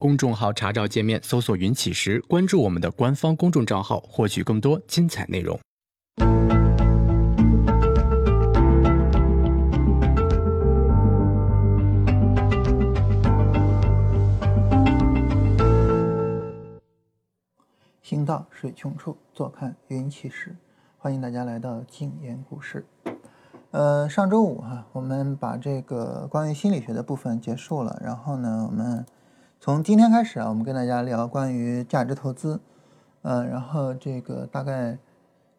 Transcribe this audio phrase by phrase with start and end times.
[0.00, 5.58] 公众号查找界面搜索“云起时”，关注我们的官方公众账号，获取更多精彩内容。
[18.00, 20.54] 行到水穷处，坐看云起时。
[20.96, 22.86] 欢迎大家来到静言股市。
[23.72, 28.00] 呃，上周五哈，我们把这个关于心理学的部分结束了。
[28.00, 29.04] 然后呢，我们
[29.60, 32.60] 从今天开始啊，我们跟大家聊关于价值投资。
[33.22, 34.96] 呃，然后这个大概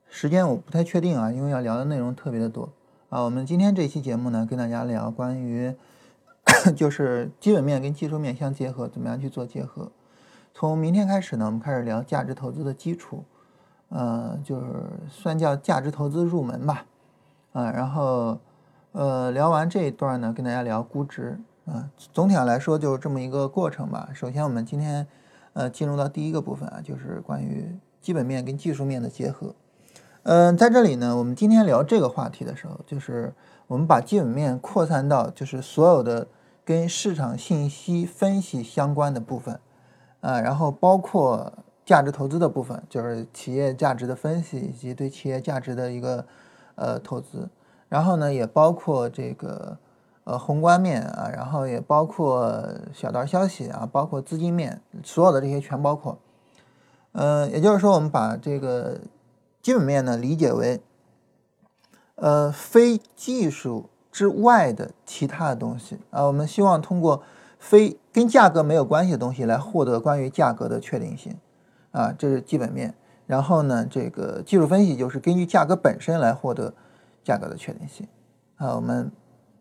[0.09, 2.69] 时间我不太确定啊，因为要聊的内容特别的多
[3.09, 3.21] 啊。
[3.21, 5.75] 我们今天这期节目呢，跟大家聊关于
[6.77, 9.91] 就是基本面跟技术面相结合，怎么样去做结合。
[10.53, 13.25] 从明天开始呢，我们开始聊价值投资的基础，
[13.89, 14.65] 呃，就是
[15.09, 16.85] 算叫价值投资入门吧。
[17.51, 18.39] 啊，然后，
[18.93, 21.89] 呃，聊完这一段呢，跟大家聊估值啊。
[22.13, 24.09] 总体上来说，就是这么一个过程吧。
[24.13, 25.07] 首先，我们今天，
[25.53, 29.55] 呃，进入到第一个部分啊，就是关于基本面跟技术面的结合。
[30.23, 33.33] 嗯，在这里呢，我们今天聊这个话题的时候，就是
[33.67, 36.27] 我们把基本面扩散到就是所有的
[36.63, 39.59] 跟市场信息分析相关的部分，
[40.21, 41.53] 啊，然后包括
[41.85, 46.25] 价值投资的部分，就是企业价值的分析以及对企业价值的一个。
[46.81, 47.49] 呃，投资，
[47.89, 49.77] 然后呢，也包括这个
[50.29, 52.63] 呃宏观面啊，然后也包括
[52.93, 56.19] 小道消息啊，包括资金面，所有的这些全包括。
[57.13, 59.01] 呃，也就是说，我们把这个
[59.63, 60.79] 基本面呢理解为
[62.13, 67.23] 呃非技术之外的其他的东西啊，我们希望通过
[67.57, 71.35] 非跟价格没有关系的东西来获得关于价格的确定性
[71.89, 72.93] 啊，这是基本面。
[73.25, 76.75] 然后呢，这个技术分析就是根据价格本身来获得
[77.23, 78.07] 价格的确定性
[78.57, 78.75] 啊。
[78.75, 79.11] 我们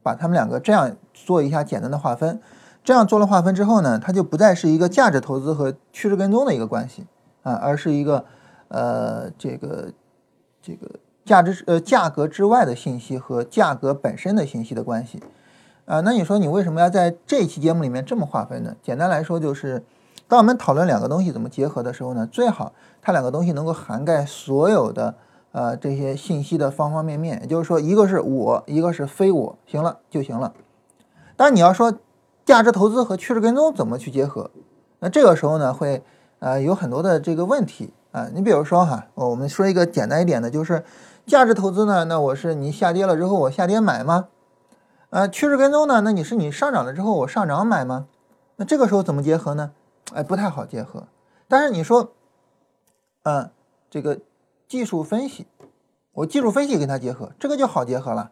[0.09, 2.41] 把它们两个这样做一下简单的划分，
[2.83, 7.07] 这样做了划分之后呢，它就不再是一个价值投资和趋势跟踪的一个关系
[7.43, 8.25] 啊，而是一个
[8.69, 9.93] 呃这个
[10.63, 10.89] 这个
[11.27, 15.23] 价值呃价格之外的信息和价格本身的信息的关系
[15.85, 16.01] 啊。
[16.01, 18.75] 那你说你为什么要在这期节目里面这么划分呢？
[18.83, 19.85] 简单来说就是。
[20.31, 25.15] 当我们讨论两个东西怎么结合的时候呢，最好它两个东西能够涵盖所有的
[25.53, 27.41] 呃这些信息的方方面面。
[27.43, 30.53] 也就是说，一个是我，一个是非我，行了就行了。
[31.37, 31.93] 当然你要说
[32.45, 34.51] 价值投资和趋势跟踪怎么去结合，
[35.01, 36.03] 那这个时候呢会
[36.39, 38.29] 呃有很多的这个问题啊。
[38.35, 40.85] 你比如说哈，我们说一个简单一点的，就是
[41.27, 44.29] 价值投资呢，那我是你下跌了之后我下跌买吗？
[45.11, 48.07] 呃，趋势跟踪呢，那你是你上涨了之后我上涨买吗？
[48.57, 49.71] 那这个时候怎么结合呢？
[50.13, 51.05] 哎，不太好结合。
[51.47, 52.13] 但是你说，
[53.23, 53.51] 嗯，
[53.89, 54.19] 这个
[54.69, 55.47] 技术分析，
[56.13, 58.31] 我技术分析跟它结合，这个就好结合了，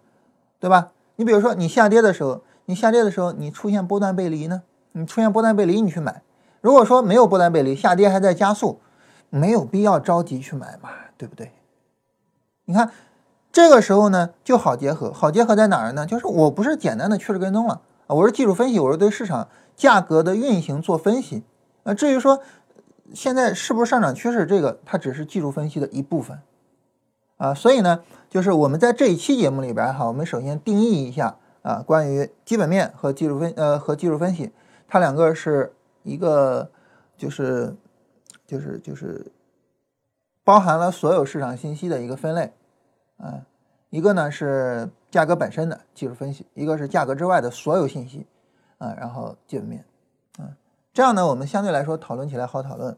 [0.61, 0.93] 对吧？
[1.17, 4.63] 你比如说，你下跌的时候，你下跌的时候，你出现波段背离呢？
[4.93, 6.23] 你出现波段背离，你去买。
[6.61, 8.81] 如果说没有波段背离，下跌还在加速，
[9.31, 11.53] 没有必要着急去买嘛，对不对？
[12.67, 12.91] 你看，
[13.51, 15.11] 这个时候呢，就好结合。
[15.13, 16.05] 好结合在哪儿呢？
[16.05, 21.45] 就是我不是简单的趋势跟踪了啊，我是技术分析，我是对市场价格的运行做分析。
[21.85, 22.41] 啊至于说
[23.15, 26.41] 现在是不是上涨趋势，这个它只是技术分析的一部分。
[27.37, 34.53] 啊，所以呢，就是我们在这一期节目里边哈，我们首先定义一下啊，关于基本面和技术分呃和技术分析，
[34.89, 36.71] 它两个是一个
[37.16, 37.77] 就是
[38.47, 39.31] 就是就是
[40.45, 42.53] 包含了所有市场信息的一个分类。
[43.19, 43.45] 啊，
[43.91, 48.27] 一个呢是价格本身的技术分析，一个是价格之外的所有信息。
[48.78, 49.84] 啊，然后基本面。
[50.97, 52.97] 这样呢，我们相对来说讨论起来好讨论。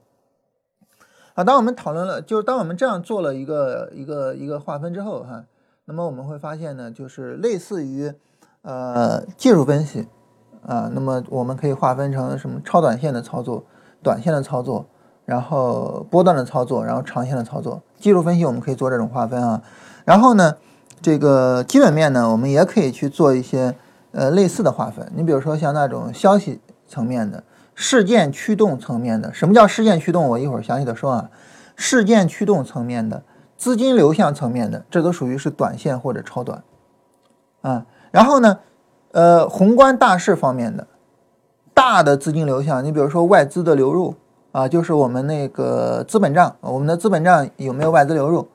[1.35, 5.43] 啊，当我们讨论了，就是当我们这样做了一个一个一个划分之后，哈，
[5.87, 8.15] 那么我们会发现呢，就是类似于
[8.63, 10.07] 呃技术分析
[10.65, 13.65] 啊，那么我们可以划分成什么超短线的操作、
[14.01, 14.87] 短线的操作，
[15.25, 17.83] 然后波段的操作，然后长线的操作。
[17.99, 19.61] 技术分析我们可以做这种划分啊，
[20.05, 20.55] 然后呢，
[21.03, 23.75] 这个基本面呢，我们也可以去做一些
[24.13, 25.11] 呃类似的划分。
[25.17, 27.43] 你比如说像那种消息层面的。
[27.81, 30.27] 事件驱动层面的，什么叫事件驱动？
[30.27, 31.31] 我一会儿详细的说啊。
[31.77, 33.23] 事件驱动层面的，
[33.57, 36.65] 资金流向层面的，这都属于是短线或者超短
[37.61, 37.87] 啊。
[38.11, 38.59] 然后呢，
[39.13, 40.89] 呃，宏观大势方面的，
[41.73, 44.17] 大的资金流向，你比如说外资的流入
[44.51, 48.49] 啊，就是我们那个资本账，我们的资本账有没有外资流入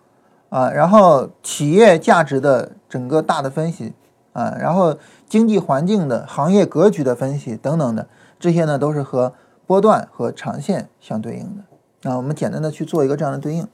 [0.49, 0.69] 啊？
[0.69, 3.93] 然后企业价值的整个大的分析
[4.33, 4.97] 啊，然后
[5.29, 8.05] 经济环境的行业格局的分析等等的。
[8.43, 9.33] 这些呢都是和
[9.65, 11.63] 波段和长线相对应的。
[12.01, 13.65] 那我们简单的去做一个这样的对应。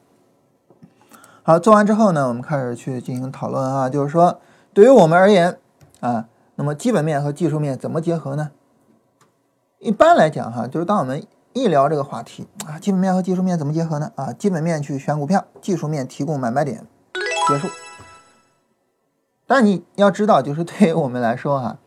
[1.42, 4.40] 好，做完之后呢，我们开始去进行讨论啊，就是说
[4.72, 5.58] 对于我们而言
[6.02, 8.52] 啊，那么基本面和技术面怎么结合呢？
[9.80, 14.12] 一般来讲哈，就是当我们一聊这个话题啊，基本面和技术面怎么结合呢？
[14.14, 16.86] 啊，基本面去选股票，技术面提供买卖点，
[17.48, 17.68] 结束。
[19.48, 21.80] 但你要知道，就是对于我们来说哈，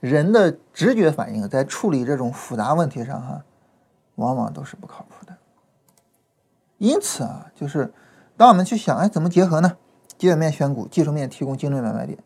[0.00, 3.44] 人的直觉反应在处理这种复杂问题上哈，
[4.16, 5.36] 往往都是不靠谱的。
[6.78, 7.92] 因此啊，就是
[8.36, 9.76] 当我们去想，哎，怎么结合呢？
[10.18, 12.18] 基本面选股，技术面提供精准买卖点，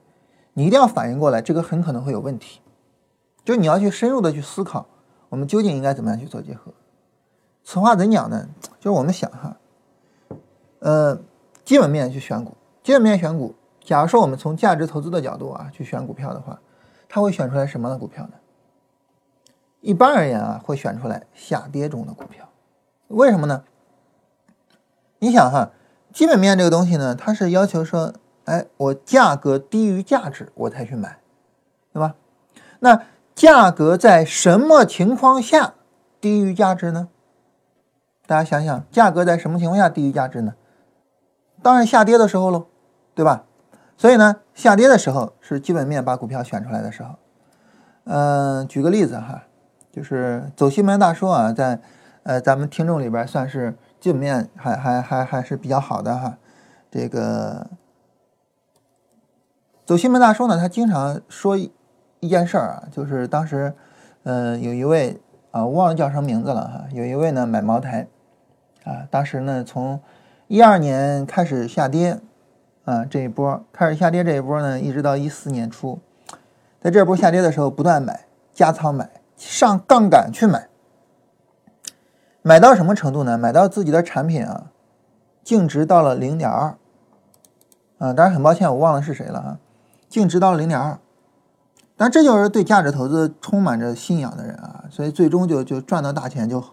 [0.54, 2.60] 你一定要反应过来，这个很可能会有问题。
[3.44, 4.86] 就你要去深入的去思考，
[5.28, 6.72] 我们究竟应该怎么样去做结合？
[7.62, 8.48] 此话怎讲呢？
[8.78, 9.56] 就是我们想哈，
[10.80, 11.20] 呃，
[11.64, 16.60] 基本面去选股，基本面选股，假如说我们从价值投资的角度啊去选股票的话，
[17.10, 18.34] 它会选出来什么样的股票呢？
[19.80, 22.48] 一般而言啊，会选出来下跌中的股票。
[23.08, 23.64] 为什么呢？
[25.18, 25.72] 你想哈，
[26.12, 28.14] 基本面这个东西呢，它是要求说，
[28.44, 31.18] 哎，我价格低于价值我才去买，
[31.92, 32.14] 对吧？
[32.78, 33.02] 那
[33.34, 35.74] 价格在什么情况下
[36.20, 37.08] 低于价值呢？
[38.26, 40.54] 大家想想，价格在什么情况下低于价值呢？
[41.60, 42.66] 当然下跌的时候喽，
[43.14, 43.44] 对吧？
[44.00, 47.16] 所以呢，下跌的时候是基本面把股票选出来的时候。
[48.04, 49.42] 嗯，举个例子哈，
[49.92, 51.78] 就是走西门大叔啊，在
[52.22, 53.76] 呃咱们听众里边算是。
[54.00, 56.38] 基本面还还还还是比较好的哈，
[56.90, 57.66] 这个
[59.84, 63.74] 走西门大叔呢，他经常说一件事儿啊，就是当时，
[64.22, 65.20] 呃，有一位
[65.50, 68.08] 啊，忘了叫什么名字了哈，有一位呢买茅台，
[68.84, 70.00] 啊，当时呢从
[70.46, 72.18] 一二年开始下跌，
[72.90, 76.00] 啊这一波开始下跌这一波呢，一直到一四年初，
[76.80, 80.68] 在这波下跌的时候不断买加仓买上杠杆去买。
[82.42, 83.38] 买到什么程度呢？
[83.38, 84.72] 买到自己的产品啊，
[85.44, 86.74] 净值到了零点二，
[87.98, 89.58] 啊，当然很抱歉，我忘了是谁了啊，
[90.08, 90.98] 净值到了零点二，
[91.96, 96.64] 但这就是对价值投资充满着信仰的人啊，所以最终就就赚到大钱，就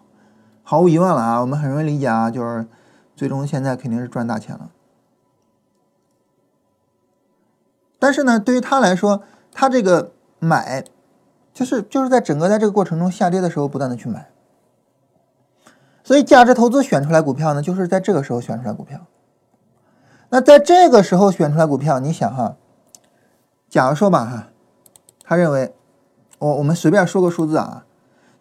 [0.63, 2.65] 毫无疑问了啊，我们很容易理解啊，就是
[3.13, 4.69] 最终现在肯定是赚大钱了。
[7.99, 10.83] 但是呢，对于他来说，他这个买，
[11.53, 14.29] 就是就是在整个在这个过程中下跌的时候不断的去买。
[16.03, 19.05] 所以价值投资选出来股票呢，就是在这个时候选出来股票。
[20.29, 22.55] 那在这个时候选出来股票，你想哈，
[23.69, 24.49] 假如说吧哈，
[25.23, 25.73] 他认为，
[26.39, 27.85] 我我们随便说个数字啊，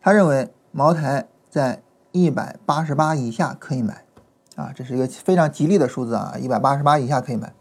[0.00, 1.82] 他认为茅台在
[2.12, 4.04] 一百八十八以下可以买，
[4.56, 7.52] 啊，这是一个非常吉利的数字啊，一百八十八以下可以买。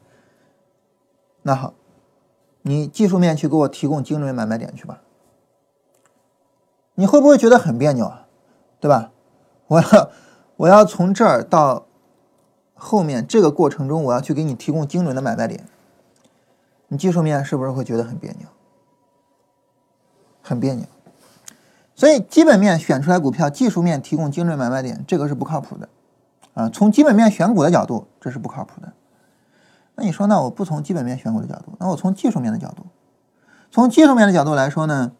[1.41, 1.73] 那好，
[2.67, 5.01] 你技术面去给我提供精准买卖点去吧，
[6.95, 8.25] 你会不会觉得很别扭啊？
[8.79, 9.11] 对吧？
[9.67, 10.09] 我要，
[10.57, 11.85] 我要从这儿到
[12.73, 15.63] 后面这个过程中，我要去给你提供精准的买卖点。
[16.87, 18.47] 你技术面是不是会觉得很别扭？
[20.41, 20.87] 很别扭。
[21.93, 25.87] 所以基本面选出来股票，技术面提供精准买卖点，这个是不靠谱的
[26.55, 26.67] 啊。
[26.69, 28.91] 从基本面选股的角度，这是不靠谱的。
[29.95, 32.85] 那你说，那我不从基本面选股的角度，那我从技术面的角度，
[33.71, 35.13] 从技术面的角度来说呢，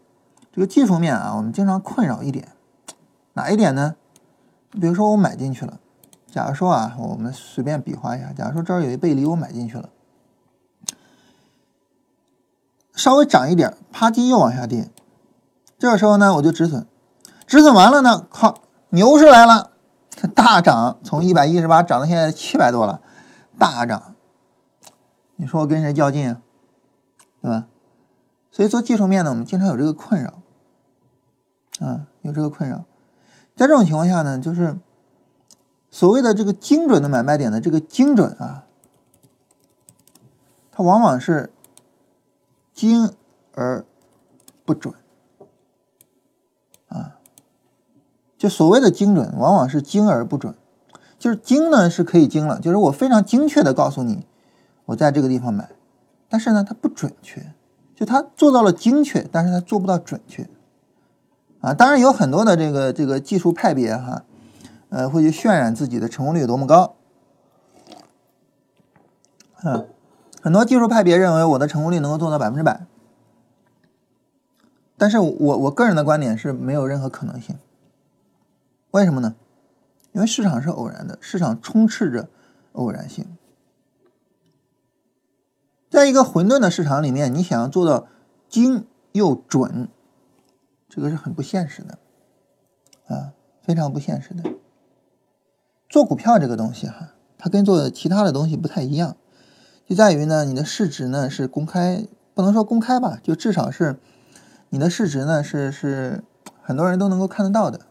[0.51, 2.49] 这个技术面啊，我们经常困扰一点，
[3.33, 3.95] 哪一点呢？
[4.71, 5.79] 比如说我买进去了，
[6.29, 9.87] 假如说啊，我们随便比划一下，假如说这儿有一背离，我买进去了，
[12.93, 14.89] 稍微涨一点，啪叽又往下跌，
[15.79, 16.85] 这个时候呢，我就止损，
[17.47, 18.55] 止损完了呢，靠，
[18.89, 19.71] 牛市来了，
[20.33, 22.99] 大涨，从一百一十八涨到现在七百多了，
[23.57, 24.14] 大涨，
[25.35, 26.41] 你说我跟谁较劲啊？
[27.41, 27.67] 对吧？
[28.51, 30.41] 所以做技术面呢，我们经常有这个困扰，
[31.79, 32.85] 啊，有这个困扰。
[33.55, 34.77] 在这种情况下呢，就是
[35.91, 38.65] 所谓的这个精准的买卖点的这个精准啊，
[40.71, 41.51] 它往往是
[42.73, 43.13] 精
[43.53, 43.85] 而
[44.63, 44.93] 不准
[46.87, 47.17] 啊。
[48.37, 50.55] 就所谓的精准，往往是精而不准。
[51.17, 54.25] 就是精呢是可以精了，就是我非常精确的告诉你，
[54.85, 55.69] 我在这个地方买，
[56.29, 57.53] 但是呢它不准确，
[57.95, 60.47] 就它做到了精确，但是它做不到准确。
[61.61, 64.23] 啊，当然有很多的这个这个技术派别哈，
[64.89, 66.95] 呃，会去渲染自己的成功率有多么高。
[69.63, 69.85] 啊，
[70.41, 72.85] 很多技术派别认为我的成功率能够做到百分之百，
[74.97, 77.57] 但是我我个人的观点是没有任何可能性。
[78.91, 79.35] 为什么呢？
[80.11, 82.29] 因为市场是偶然的，市场充斥着
[82.73, 83.25] 偶然性。
[85.89, 88.07] 在一个混沌的市场里面，你想要做到
[88.49, 89.87] 精又准。
[90.87, 91.97] 这个是很不现实的，
[93.07, 94.43] 啊，非常不现实的。
[95.89, 99.17] 做股票这个东西哈，它跟做其他的东西不太一样，
[99.85, 103.99] 就在于呢，你的市值呢是公开，不能说公开吧，就至少是
[104.69, 106.23] 你的市值呢是是
[106.61, 107.81] 很多人都能够看得到的。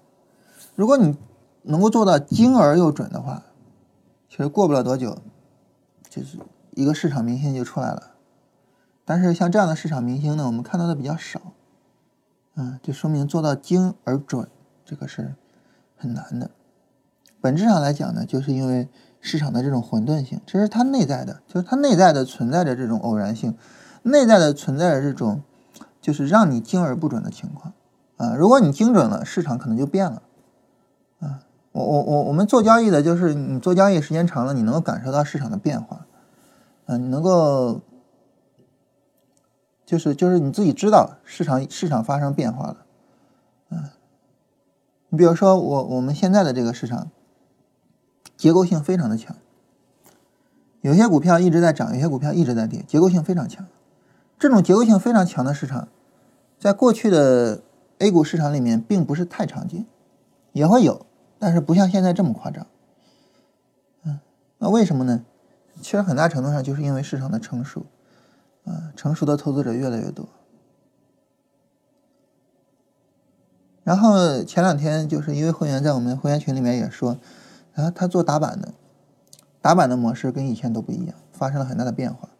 [0.75, 1.19] 如果你
[1.63, 3.43] 能够做到精而又准的话，
[4.31, 5.19] 其实过不了多久，
[6.09, 6.39] 就是
[6.75, 8.13] 一个市场明星就出来了。
[9.05, 11.41] 但是像这样的市场明星呢，我们看到的比较少，
[12.55, 14.49] 嗯，就说明做到精而准
[14.85, 15.35] 这个是
[15.97, 16.51] 很难的。
[17.41, 18.89] 本质上来讲呢，就是因为
[19.21, 23.57] 市场的这种混沌性，这是它内在的，就是它内在的存在着这种偶然性，
[24.03, 25.43] 内在的存在着这种
[26.01, 27.75] 就是让你精而不准的情况
[28.17, 28.35] 啊。
[28.35, 30.23] 如果你精准了，市场可能就变了
[31.21, 31.41] 啊。
[31.73, 36.07] 我我我我们做交易的就是你做交易时间长了，你能够感受到市场的变化，
[36.87, 37.81] 嗯，你能够。
[39.87, 42.87] 就是就是你自己知道市场市场发生变化了，
[43.69, 43.91] 嗯，
[45.11, 47.11] 你比如说我我们现在的这个市场
[48.35, 49.37] 结构性非常的强，
[50.81, 53.67] 有些股票一直在涨，有些股票一直在跌，结构性非常强。
[54.39, 55.89] 这种结构性非常强的市场，
[56.59, 57.61] 在过去的
[57.99, 59.85] A 股市场里面并不是太常见，
[60.53, 61.05] 也会有，
[61.39, 62.67] 但是不像现在这么夸张。
[64.05, 64.19] 嗯，
[64.57, 65.27] 那为什么呢？
[65.85, 67.85] 其实很大程度上就是因为市场的成熟。
[68.65, 70.27] 啊，成熟的投资者越来越多。
[73.83, 77.19] 然后前两天就是一位会员在我们会员群里面也说，
[77.75, 78.73] 啊，他做打板的，
[79.61, 82.31] 打板的模式跟以前都不一样，发生了很大的变化。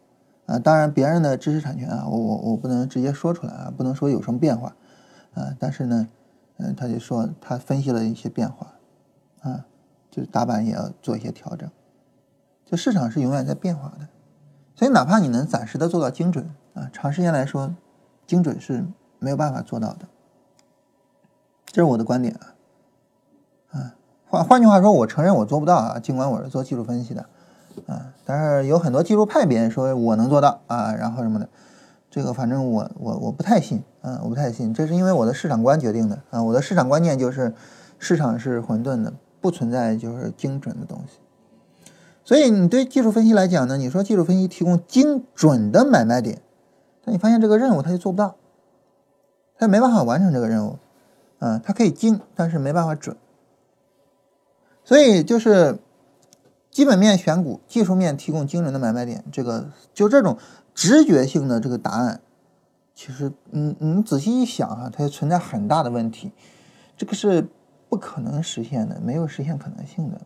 [0.47, 4.75] 啊，当然别人的知识产权啊，我我我不能直接说出来啊，不能说有什么变化，
[5.35, 6.09] 啊，但是呢，
[6.57, 8.73] 嗯，他就说他分析了一些变化，
[9.41, 9.67] 啊，
[10.09, 11.69] 就是打板也要做一些调整，
[12.65, 14.07] 就市场是永远在变化的。
[14.75, 17.73] 所以，哪怕你能暂时的做到精准啊，长时间来说，
[18.27, 18.85] 精准是
[19.19, 20.05] 没有办法做到的。
[21.67, 22.53] 这是我的观点啊。
[23.71, 23.95] 啊，
[24.27, 27.25] 换换句话说，我承认我做不到啊，尽管我是做技术分析的
[27.87, 31.47] 啊，但是有很多技术派别说我能做到啊，然后什么的，
[32.09, 37.53] 这个反正我我我不太信啊，我不太信，这是因为我的市场观决定的啊，我的市场观念就是
[37.99, 41.19] 市场是混沌的，不存在就是精准的东西。
[42.25, 46.41] 所以你对技术分析来讲呢，你说技术分析提供精准的买卖点，
[47.03, 48.35] 但你发现这个任务它就做不到，
[49.59, 50.79] 它没办法完成这个任务，
[51.37, 53.15] 啊，它可以精，但是没办法准。
[54.83, 55.77] 所以就是
[56.71, 60.37] 基本面选股，技术面提供精准的买卖点，这个就这种
[60.73, 62.21] 直觉性的这个答案，
[62.95, 66.31] 其实你你仔细一想哈，它就存在很大的问题，
[66.97, 67.47] 这个是
[67.87, 70.19] 不可能实现的，没有实现可能性的。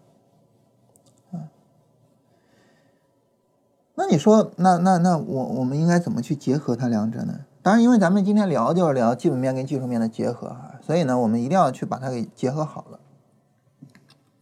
[3.99, 7.41] 那你说，那那那我我们应该怎么去结合它两者呢？
[7.61, 12.99] 当然，因为咱们今天聊就是聊基本面跟技术面的结合哈，所以呢，我们一定要去把它给结合好了。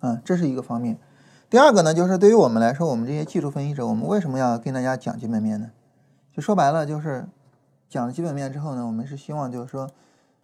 [0.01, 0.99] 嗯，这是一个方面。
[1.49, 5.71] 第二个呢，就是对于我们来说，我们这些技术分析者，我们为什么要跟大家讲基本面呢？
[6.31, 7.25] 就说白了，就是
[7.89, 9.89] 讲了基本面之后呢，我们是希望就是说，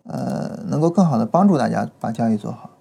[0.06, 2.72] 呃，能够更好的帮助大家把交易做好。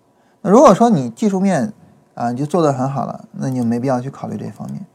[0.40, 1.74] 那如果说你技术面
[2.14, 4.86] 啊，你就做得很好了，那你就没必要去考虑这方面。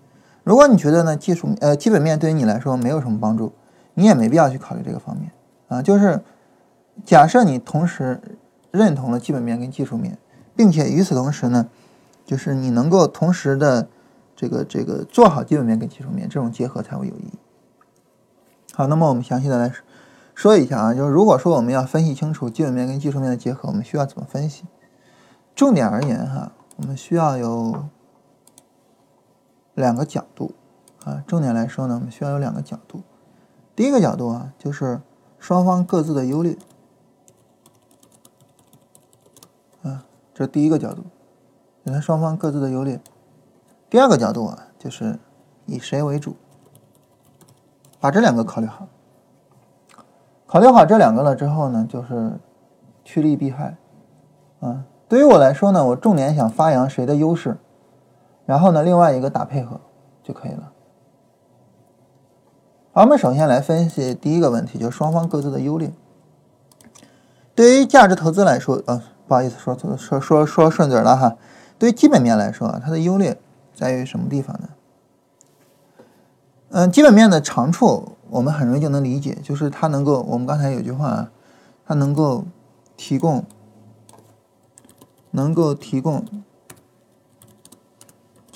[0.48, 3.52] 如果你觉得呢技术呃基本面对于你来说没有什么帮助，
[3.96, 5.30] 你也没必要去考虑这个方面
[5.68, 5.82] 啊。
[5.82, 6.22] 就是
[7.04, 8.22] 假设你同时
[8.72, 10.18] 认同了基本面跟技术面，
[10.56, 11.68] 并且与此同时呢，
[12.24, 13.90] 就是你能够同时的
[14.38, 17.34] 这个这个做好基本面跟技术面，这种结合才会有意义。
[18.72, 19.74] 好，那么我们详细的来
[20.34, 24.64] 说一下啊，就是如果说我们要分析清楚基本面跟技术面的结合，我们需要怎么分析？
[25.54, 27.84] 重点而言哈，我们需要有。
[29.78, 30.54] 两个角度
[31.06, 33.04] 啊，重点来说呢，我们需要有两个角度。
[33.76, 35.00] 第一个角度啊，就是
[35.38, 36.58] 双方各自的优劣
[39.84, 40.04] 啊，
[40.34, 41.04] 这是第一个角度，
[41.84, 43.00] 你看双方各自的优劣。
[43.88, 45.20] 第二个角度啊，就是
[45.68, 46.36] 以谁为主，
[48.00, 48.88] 把这两个考虑好。
[50.48, 52.40] 考虑好这两个了之后呢，就是
[53.06, 53.78] 趋利避害
[54.60, 54.86] 啊。
[55.08, 57.58] 对于我来说呢，我重点想发扬谁的优势。
[58.48, 59.78] 然后呢，另外一个打配合
[60.24, 60.72] 就可以了。
[62.94, 65.92] 好，我们首先来分析第一个问题，就是双方各自的优劣。
[67.54, 71.36] 对于价值投资来说，呃，不好意思，说错，说说说顺嘴了哈。
[71.78, 73.38] 对于基本面来说，它的优劣
[73.76, 74.70] 在于什么地方呢？
[76.70, 81.30] 嗯，基本面的长处，我们很容易就能理解，就是它能够，我们刚才有句话，
[81.86, 82.46] 它能够
[82.96, 83.44] 提供，
[85.32, 86.24] 能够提供。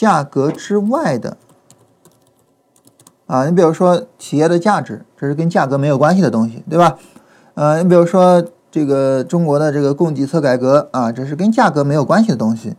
[0.02, 1.38] 价格之外的
[3.28, 6.98] 啊，你比如说企业的价值，这是跟价格没有关系的东西，对吧？
[7.54, 12.76] 呃，你比如说这个中国的这个供给侧改革啊，这是跟价格没有关系的东西。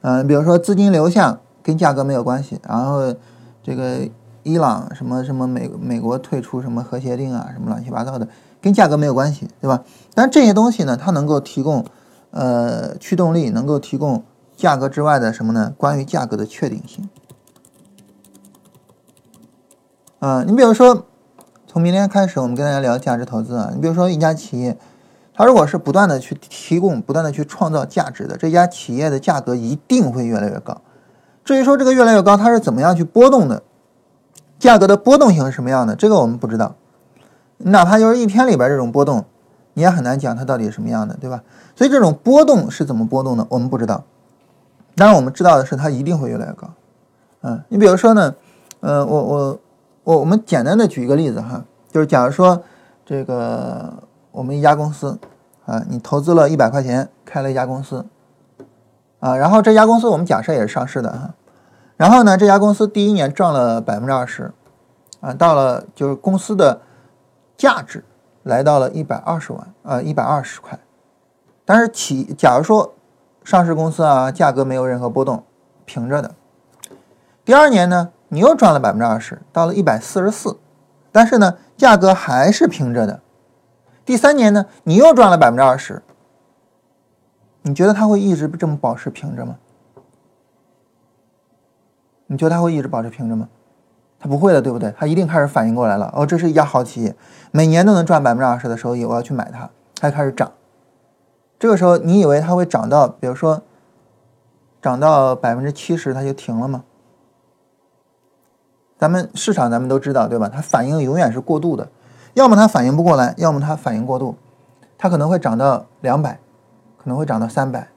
[0.00, 3.14] 嗯，比如说资金流向跟价格没有关系，然后
[3.62, 3.98] 这个
[4.42, 8.26] 伊朗什么什么美美国退出什么核协定啊，什么乱七八糟的，
[8.62, 9.82] 跟价格没有关系，对吧？
[10.14, 11.84] 但这些东西呢，它能够提供
[12.30, 14.22] 呃驱动力，能够提供
[14.56, 15.74] 价格之外的什么呢？
[15.76, 17.08] 关于价格的确定性。
[20.20, 21.06] 啊，你比如说，
[21.66, 23.70] 从明天开始，我们跟大家聊价值投资啊。
[23.74, 24.78] 你比如说一家企业，
[25.34, 30.80] 它如果是不断的去提供、不断的去创造价值的，这家企业的价格一定会越来越高。
[31.44, 33.62] 至于说这个越来越高，它是怎么样去波动的？
[34.58, 35.94] 价格的波动性是什么样的？
[35.94, 36.76] 这个我们不知道。
[37.58, 39.26] 哪怕就是一天里边这种波动，
[39.74, 41.42] 你也很难讲它到底是什么样的，对吧？
[41.76, 44.04] 所以这种波动是怎么波动的，我们不知道。
[44.96, 46.68] 当然我们知道的是，它一定会越来越高。
[47.42, 48.34] 嗯，你比如说呢，
[48.80, 49.60] 呃，我我。
[50.06, 52.62] 我我们简单的举一个例子哈，就是假如说
[53.06, 53.90] 这个
[54.32, 55.18] 我们一家公司
[55.64, 58.04] 啊，你投资了一百块钱开了一家公司
[59.18, 61.32] 啊，然后这家公司我们假设也是上市的哈，
[61.96, 64.52] 然后呢这家公司第一年赚了百分之二十
[65.20, 66.82] 啊，到了就是公司的
[67.56, 68.04] 价值
[68.42, 70.78] 来到了一百二十万啊一百二十块，
[71.64, 72.92] 但是企假如说
[73.44, 75.44] 上市公司啊价格没有任何波动，
[75.84, 76.34] 平着的，
[77.44, 78.10] 第二年呢？
[78.28, 80.58] 你又赚了百分之二十，到了一百四十四，
[81.12, 83.20] 但是呢，价格还是平着的。
[84.04, 86.02] 第三年呢，你又赚了百分之二十，
[87.62, 89.56] 你觉得它会一直这么保持平着吗？
[92.26, 93.48] 你觉得它会一直保持平着吗？
[94.18, 94.92] 它不会的，对不对？
[94.98, 96.12] 它一定开始反应过来了。
[96.16, 97.14] 哦，这是一家好企业，
[97.52, 99.70] 每年都能赚百分之二十的收益，我要去买它，
[100.00, 100.50] 它开始涨。
[101.64, 103.62] 这个时候，你以为它会涨到，比如说
[104.82, 106.84] 涨到百分之七十，它就停了吗？
[108.98, 110.46] 咱们市场咱们都知道，对吧？
[110.46, 111.88] 它反应永远是过度的，
[112.34, 114.36] 要么它反应不过来，要么它反应过度，
[114.98, 116.38] 它可能会涨到两百，
[116.98, 117.88] 可能会涨到三百，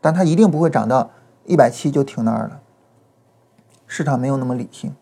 [0.00, 1.08] 但它一定不会涨到
[1.44, 2.60] 一百七就停那儿了。
[3.86, 4.96] 市场没有那么理性，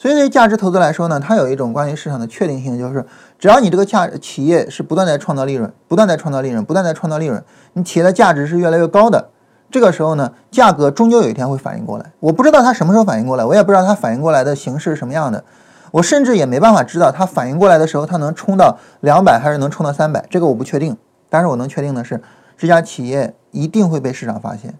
[0.00, 3.04] 所以对于价值投资来说呢，它有一种关于市场的确定性，就是
[3.38, 9.28] 只要你这个价企业是不断在创造利润，不断在创造利润，不断在创造利润，你企业的价值是越来越高的。
[9.70, 12.12] 这个时候呢，价格终究有一天会反应过来。
[12.18, 15.44] 我不知道它什么时候反应过来，我也不知道它反应过来的形式是什么样的。
[15.90, 20.96] 我甚至也没办法知道它反应过来的时候，它能冲到两百还是能冲到三百，这个我不确定。
[21.28, 22.22] 但是我能确定的是，
[22.56, 24.74] 这家企业一定会被市场发现。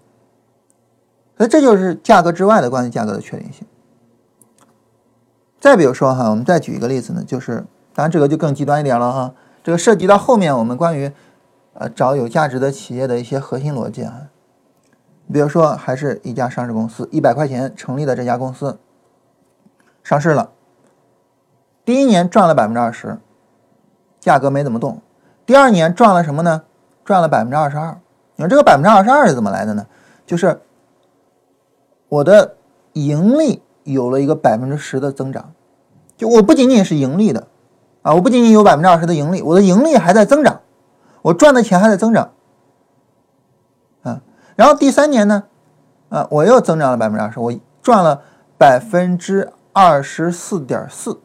[1.37, 3.67] 所以这就是价格之外的关于价格的确定性。
[5.61, 11.11] 再比如说哈，我们再举一个例子呢，就是当然这个就更极端一点了哈，这个涉及到后面我们关于
[11.75, 14.23] 呃找有价值的企业的一些核心逻辑啊。
[15.31, 18.79] 比如说，还是一家上市公司，一百块钱成立的这家公司
[20.03, 20.49] 上市了，
[21.85, 23.17] 第一年赚了百分之二十，
[24.19, 24.99] 价格没怎么动。
[25.45, 26.63] 第二年赚了什么呢？
[27.05, 27.97] 赚了百分之二十二。
[28.35, 29.85] 你说这个百分之二十二是怎么来的呢？
[30.25, 30.59] 就是
[32.09, 32.55] 我的
[32.93, 33.61] 盈利
[33.93, 35.53] 有了一个百分之十的增长，
[36.17, 37.47] 就我不仅仅是盈利的
[38.01, 40.61] 啊，我不仅仅有百分之二十的盈利，我的盈利还在增长，
[41.21, 42.31] 我赚的钱还在增长。
[44.57, 45.45] 然后第三年呢，
[46.09, 48.21] 啊，我又增长了百分之二十，我赚了
[48.57, 51.19] 百分之二十四点四，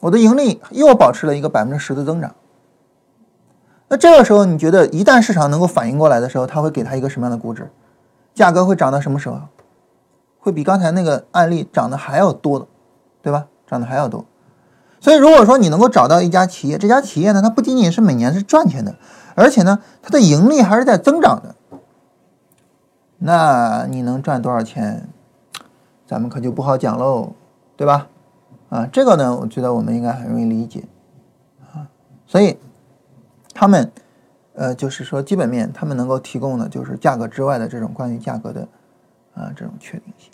[0.00, 2.36] 我的盈利又保持了一个百分之十的增长。
[3.88, 7.68] 那这个时候，你觉得一旦市场能够反应过来的时候，它会给它一个什么样的估值？
[8.32, 9.40] 价格会涨到什么时候？
[10.40, 12.66] 会比刚才那个案例涨得还要多的，
[13.22, 13.46] 对吧？
[13.66, 14.24] 涨得还要多。
[15.00, 18.96] 所以，如果说你能够找到一家企业，这家企业呢，它不仅仅是每年是赚钱的，
[19.34, 21.54] 而且呢，它的盈利还是在增长的。
[23.18, 25.08] 那你能赚多少钱，
[26.06, 27.32] 咱们可就不好讲喽，
[27.76, 28.08] 对吧？
[28.68, 30.84] 啊，这个呢，我觉得我们应该很容易理解
[31.72, 31.88] 啊。
[32.26, 32.58] 所以，
[33.54, 33.90] 他们，
[34.54, 38.68] 呃，就是说基本面，他们能够提供的就是价格之外的这种关于价格的
[39.34, 40.29] 啊这种确定性。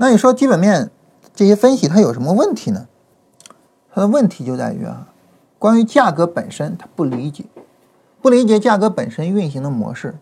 [0.00, 0.90] 那你说基本面
[1.34, 2.88] 这些分析它有什么问题呢？
[3.92, 5.08] 它的问题就在于啊，
[5.58, 7.44] 关于价格本身，它不理解，
[8.22, 10.14] 不理解价格本身运行的模式。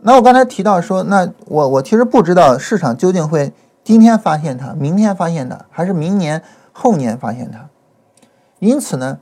[0.00, 3.50] 那我刚才提到说，那我我其实不知道市场究竟会
[3.82, 7.70] 今天发现它，明天发现它，还是明年后年发现它。
[8.58, 9.18] 因此呢，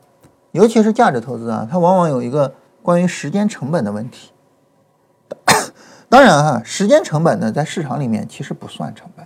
[0.50, 4.32] 尤其是价值投资啊，它往往有一个关于时间成本的问题。
[6.10, 9.24] 当然哈，时间成本呢，在市场里面其实不算成本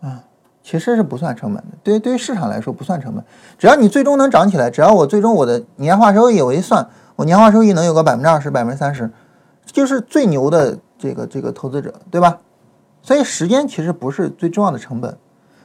[0.00, 0.24] 啊，
[0.62, 1.76] 其实是不算成本的。
[1.82, 3.24] 对于对于市场来说不算成本，
[3.58, 9.10] 只要你最终能涨起来，只要我最终我的年化收益我一算，我年化收益能有个百分之二十、百分之三十。
[9.66, 12.38] 就是最牛的这个这个投资者，对吧？
[13.02, 15.16] 所以时间其实不是最重要的成本，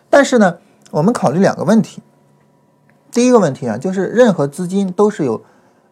[0.09, 0.57] 但是呢，
[0.91, 2.03] 我们考虑两个问题。
[3.11, 5.41] 第一个问题啊，就是任何资金都是有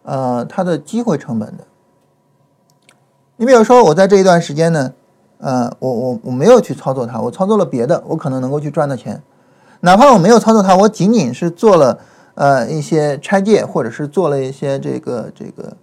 [0.02, 1.64] 呃它的机会成本的。
[3.36, 4.92] 你比如说，我在这一段时间呢，
[5.42, 9.20] 呃，我我我没有去操作它，我操作了别的，我可能能够去赚到钱。
[9.80, 11.98] 哪怕我没有操作它，我仅仅是做了
[12.36, 15.76] 呃一些拆借，或者是做了一些这个这个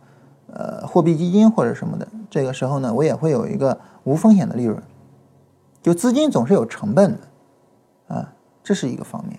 [0.54, 4.82] 呃货币基金或者什么的，这个时候呢，我也会有一个无风险的利润。
[5.84, 8.32] 就资金总是有成本的，啊，
[8.64, 9.38] 这是一个方面。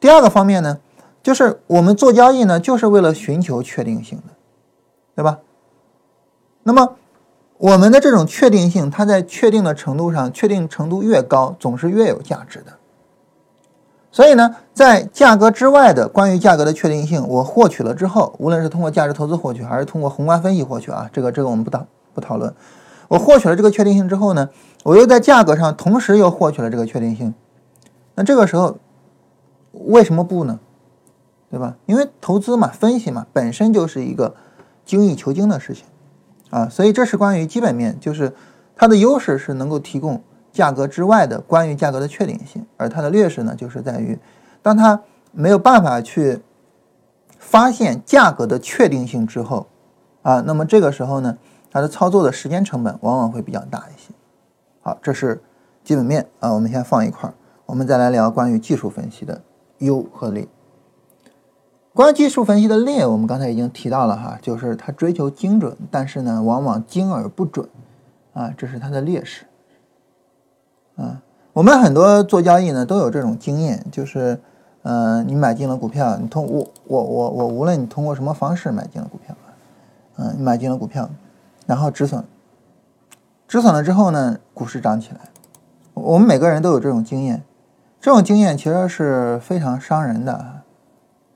[0.00, 0.78] 第二个方面呢，
[1.22, 4.34] 就是我们做交易呢，就是为了寻求确定性的，
[5.14, 5.38] 对吧？
[6.64, 6.96] 那么
[7.62, 12.72] 我们的这种确定性，它在确定的程度上，确定程度越高，总是越有价值的。
[14.10, 22.52] 所以呢，在价格之外的关于价格的确定性，我获取了之后，无论是通过价值投资获取，还是通过宏观分析获取啊，这个这个我们不讨不讨论。
[23.06, 24.48] 我获取了这个确定性之后呢，
[24.82, 27.32] 我又在价格上同时又获取了这个确定性，
[28.16, 28.76] 那这个时候
[29.70, 30.58] 为什么不呢？
[31.48, 31.76] 对吧？
[31.86, 34.34] 因为投资嘛，分析嘛，本身就是一个
[34.84, 35.84] 精益求精的事情
[36.52, 38.32] 啊，所以这是关于基本面，就是
[38.76, 44.18] 它的优势是能够提供价格之外的关于价格的确定性，而它的劣势呢，就是在于
[44.60, 45.00] 当它
[45.32, 46.40] 没有办法去
[47.38, 49.66] 发现价格的确定性之后
[50.20, 51.38] 啊，那么这个时候呢？
[51.74, 54.12] 它的操作的时间成本往往会比较大一些。
[54.82, 55.40] 好，这是
[55.82, 57.32] 基本面啊，我们先放一块儿。
[57.64, 59.40] 我们再来聊关于技术分析的
[59.78, 60.46] 优和劣。
[61.94, 67.68] 关于技术分析的劣，我们刚才已经提到了哈，就是它追求精准，但是呢，往往精而不准
[68.32, 69.44] 啊，这是它的劣势。
[70.96, 71.20] 啊，
[71.52, 74.40] 我们很多做交易呢都有这种经验，就是
[74.82, 79.36] 呃，你买进了股票，你通我我我我无论你通过什么方式买进了股票，
[80.16, 81.08] 嗯，你买进了股票。
[81.64, 82.24] 然后止损，
[83.46, 85.20] 止损了之后呢，股市涨起来。
[85.94, 87.42] 我们每个人都有这种经验，
[88.00, 90.61] 这种经验其实是非常伤人的，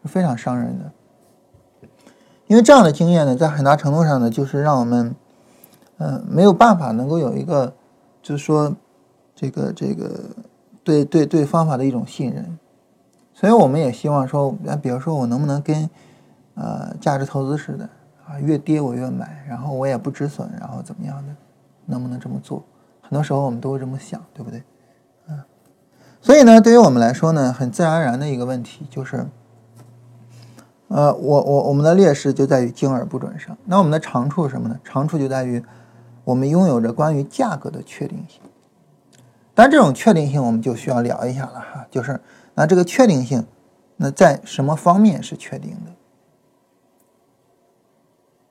[0.06, 0.92] 非常伤人的。
[2.46, 5.14] 因为这样的经验呢，在很大程度上呢，就是让我们，
[5.98, 7.74] 嗯，没有办法能够有一个，
[8.22, 8.74] 就是说，
[9.34, 10.20] 这个这个
[10.84, 12.58] 对对对方法的一种信任。
[13.34, 15.90] 所以我们也希望说，比如说我能不能跟，
[16.54, 17.88] 呃，价值投资似的。
[18.26, 21.32] 啊，越跌我越买，然后我也不止损，然后怎么样的？
[21.84, 22.64] 能不能这么做？
[23.00, 24.64] 很多时候我们都会这么想，对不对？
[25.28, 25.38] 嗯，
[26.20, 29.28] 所以呢，对于我们来说呢，很自然而然的一个问题就是，
[30.88, 33.56] 呃，我我我们的劣势就在于精而不准上。
[33.64, 34.78] 那我们的长处是什么呢？
[34.84, 35.62] 长处就在于
[36.24, 38.40] 我们拥有着关于价格的确定性。
[39.54, 42.20] 但这种确定性我们就需要聊一下了哈，就是
[42.54, 43.46] 那这个确定性，
[43.96, 45.92] 那在什么方面是确定的？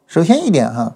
[0.08, 0.96] 首先一点哈，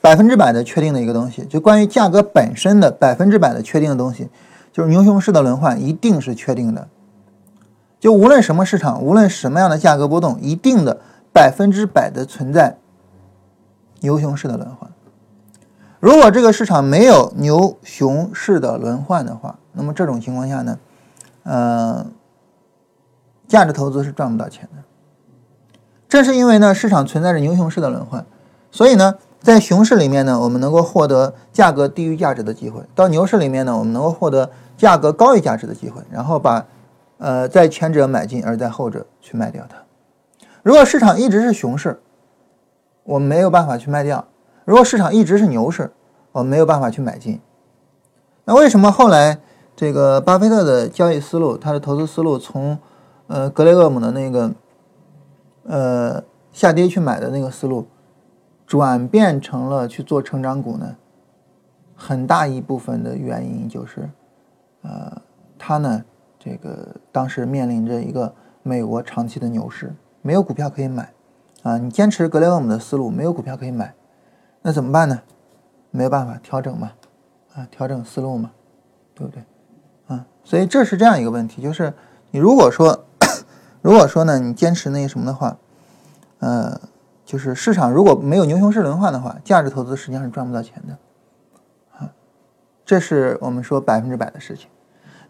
[0.00, 4.28] 百分之百的确定的一个东西，就关于价格本身的百分之百的确定的东西，
[4.72, 6.88] 就是牛熊市的轮换一定是确定的。
[8.04, 11.00] 就无论什么市场，无论什么样的价格波动，一定的
[11.32, 12.76] 百分之百的存在
[14.00, 14.90] 牛熊市的轮换。
[16.00, 20.78] 如果这个市场没有牛熊市的轮换的话，那么这种情况下呢，
[21.44, 22.06] 呃，
[23.48, 24.82] 价值投资是赚不到钱的。
[26.06, 28.26] 正是因为呢，市场存在着牛熊市的轮换，
[28.70, 36.66] 所以呢，在熊市里面呢，我们能够获得价格低于价值的机会；到牛市里面呢，我们能够获得价格高于价值的机会，然后把，
[37.18, 39.76] 呃，在前者买进，而在后者去卖掉它。
[40.62, 42.00] 如果市场一直是熊市，
[43.04, 44.24] 我没有办法去卖掉；
[44.64, 45.92] 如果市场一直是牛市，
[46.32, 47.40] 我没有办法去买进。
[48.44, 49.40] 那为什么后来
[49.74, 52.78] 这个巴菲特的交易思路，他的投资思路从，
[53.26, 54.52] 呃，格雷厄姆的那个？
[55.66, 56.22] 呃，
[56.52, 57.86] 下跌去买的那个思路，
[58.66, 60.96] 转变成了去做成长股呢。
[61.96, 64.10] 很大一部分的原因就是，
[64.82, 65.22] 呃，
[65.58, 66.04] 他呢，
[66.44, 71.12] 这个当时面临着一个美国长期的牛市，没有股票可以买，
[71.62, 73.94] 啊，你坚持格雷厄姆的思路，没有股票可以买，
[74.62, 75.22] 那怎么办呢？
[75.90, 76.92] 没有办法调整嘛，
[77.54, 78.50] 啊，调整思路嘛，
[79.14, 79.42] 对不对？
[80.08, 81.94] 啊，所以这是这样一个问题，就是
[82.30, 83.04] 你如果说。
[83.84, 85.58] 如果说呢，你坚持那什么的话，
[86.38, 86.80] 呃，
[87.22, 90.96] 就是市场如果没有牛熊市轮换的话，价值投资实际上是赚不到钱的，
[91.98, 92.10] 啊，
[92.82, 94.70] 这是我们说百分之百的事情。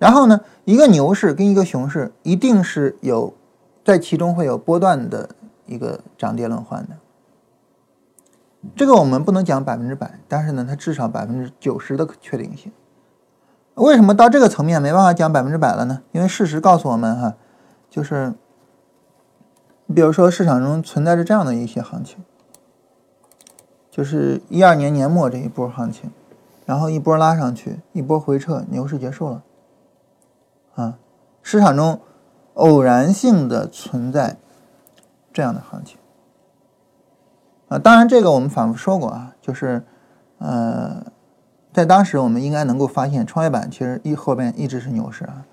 [0.05, 3.33] 然后呢，一个牛市跟一个熊市一定是有
[3.83, 5.31] 在其中会有波段的
[5.65, 6.91] 一个涨跌轮换的，
[8.77, 12.71] 这个我们不能讲百分之百，但是呢，它至少百分之九十的确定性。
[13.77, 16.03] 为什么到这个层面没办法讲百分之百了呢？
[16.13, 17.35] 因为事实告诉我们哈，
[17.89, 18.35] 就是。
[19.87, 22.23] 你比如说，市场中存在着这样的一些行情，
[23.91, 26.11] 就是一二年年末这一波行情，
[26.67, 29.43] 然后一波拉上去，一波回撤，牛市结束了。
[30.75, 30.99] 啊，
[31.43, 32.01] 市场中
[32.55, 34.37] 偶然性的存在
[35.33, 35.99] 这样的行情。
[37.69, 39.83] 啊，当然这个我们反复说过啊，就是
[40.39, 41.05] 呃，
[41.73, 45.47] 在当时我们应该能够发现，创业板其实一后边一直是牛市啊，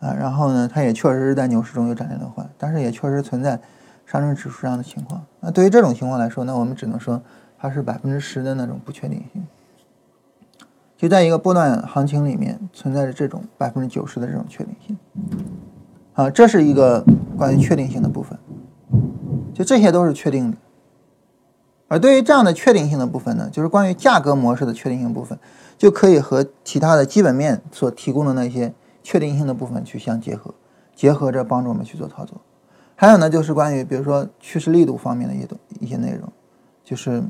[0.00, 3.60] 啊，然后呢，它也确实是在牛市中有涨跌轮换，但是也确实存在
[4.04, 5.24] 上证指数上的情况。
[5.40, 7.22] 那对于这种情况来说，那我们只能说
[7.56, 9.46] 它是百分之十的那种不确定性。
[10.96, 14.96] 就在一个波段行情里面存在着这种百分之九十的这种确定性。
[16.14, 17.04] 啊，这是一个
[17.36, 18.38] 关于确定性的部分，
[19.52, 20.56] 就这些都是确定的。
[21.88, 25.38] 而对于这样的确定性的部分呢，就是关于价格模式的确定性部分，
[25.76, 30.54] 就可以和其他的基本面所提供的那些确定性的部分去相结合，
[30.94, 32.40] 结合着帮助我们去做操作。
[32.96, 35.48] 还有呢，就是关于比如说趋势力度方面的一些
[35.80, 36.32] 一些内容，
[36.84, 37.22] 就是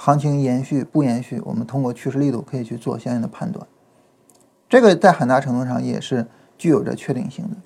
[0.00, 3.66] 行情延续不延续，我们通过趋势力度可以去做相应的判断。
[4.68, 6.24] 这个在很大程度上也是
[6.56, 7.56] 具有着确定性的。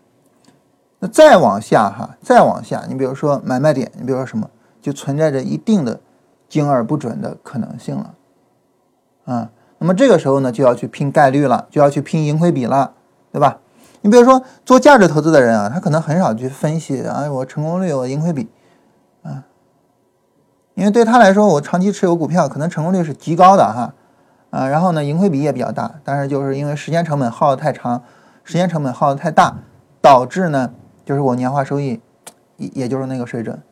[0.98, 4.48] 那再往下哈，再往下，你比如说买卖点，你比如说什么，
[4.80, 6.00] 就存在着一定的
[6.48, 8.14] 精而不准的可能性了，
[9.26, 12.94] 啊，那么这个时候呢，就要去拼概率了，就要去拼盈亏比了，
[13.30, 13.58] 对吧？
[14.00, 18.48] 你比如说做价值投资的人啊，他可能很少去分析啊，我成功率，我盈亏比，
[20.82, 23.94] 因为对他来说，我长期持有股票，可能成功率是极高的哈，
[24.50, 28.02] 啊，然后呢，盈亏比也比较大，但是就是因为时间成本耗的太长，
[28.42, 29.54] 时间成本耗的太大，
[30.00, 30.72] 导致呢。
[31.04, 32.00] 就是我年化收益，
[32.56, 33.62] 也也就是那个水准。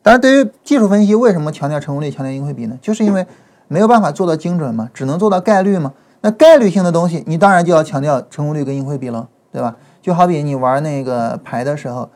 [0.00, 2.78] 但是对于技术分析，为什么强调成功率、强调盈亏比呢？
[2.80, 3.26] 就是因为
[3.66, 5.92] 没有办法做到精准嘛，只能做到概率嘛。
[6.20, 9.74] 那概率性的东西，你当然就要强调成功率跟盈亏比了，对吧？
[10.00, 12.08] 就好比你玩那个牌的时候，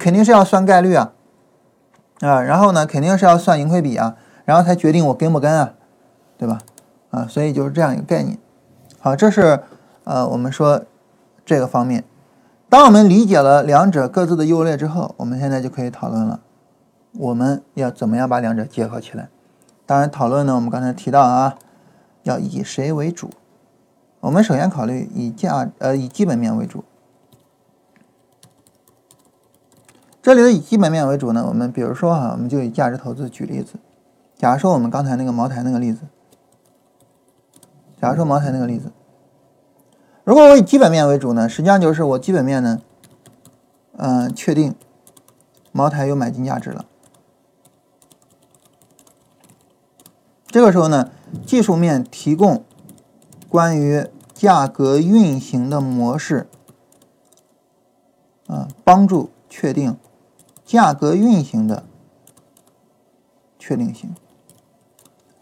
[0.00, 1.12] 肯定是要算概率啊，
[2.20, 5.74] 啊，然后呢，肯定是要算盈亏比啊，然后才决定我跟不跟啊，
[6.36, 6.58] 对吧？
[7.10, 8.36] 啊，所以就是这样一个概念。
[9.00, 9.60] 好，这是
[10.04, 10.82] 呃，我们说
[11.46, 12.04] 这个方面。
[12.68, 16.40] 当我们理解了两者各自的优劣之后，我们现在就可以讨论了，
[17.12, 19.28] 我们要怎么样把两者结合起来？
[19.86, 21.54] 当然，讨论呢，我们刚才提到啊，
[22.24, 23.30] 要以谁为主？
[24.20, 26.84] 我们首先考虑以价呃以基本面为主。
[30.20, 33.74] 这里的以基本面为主呢，我们比如说哈，我们就以价值投资举例子。
[34.36, 36.02] 假如说我们刚才那个茅台那个例子，
[38.00, 38.92] 假如说茅台那个例子。
[40.24, 42.80] 如果我以基本面为主呢，实际上就是我基本面呢，
[43.96, 44.74] 嗯，确定
[45.72, 46.84] 茅台有买进价值了。
[50.46, 51.10] 这个时候呢，
[51.46, 52.62] 技术面提供
[53.48, 56.46] 关于价格运行的模式，
[58.46, 59.96] 啊，帮助确定
[60.68, 61.86] 价格运行的
[63.58, 64.14] 确定性，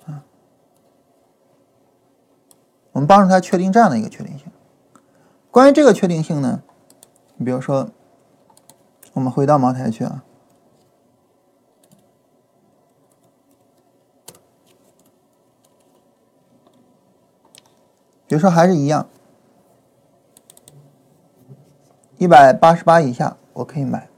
[0.04, 0.22] 啊，
[2.92, 4.46] 我们帮助他确定这样的一个确定性。
[5.50, 6.62] 关于这个确定性呢，
[7.34, 7.90] 你比如说，
[9.14, 10.22] 我们回到茅台去啊，
[18.28, 19.08] 比如说还是一样，
[22.16, 24.08] 一百八十八以下我可以买，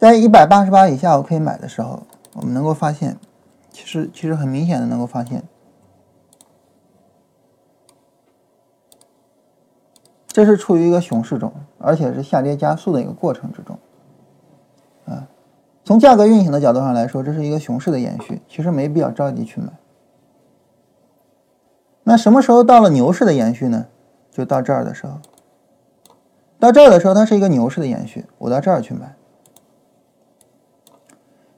[0.00, 3.18] 在一百八十八以下我可以买的时候，我们能够发现，
[3.70, 5.44] 其实其实很明显的能够发现。
[10.26, 13.78] 这是处于一个熊市中，而且是下跌加速的一个过程之中，
[15.04, 15.28] 啊，
[15.84, 19.68] 从价格运行的角度上来说，这是一个熊市的延续，其实没必要着急去买。
[22.04, 23.86] 那什么时候到了牛市的延续呢？
[24.30, 25.18] 就到这儿的时候，
[26.58, 29.14] 到这儿的时候，它是一个牛市的延续，我到这儿去买。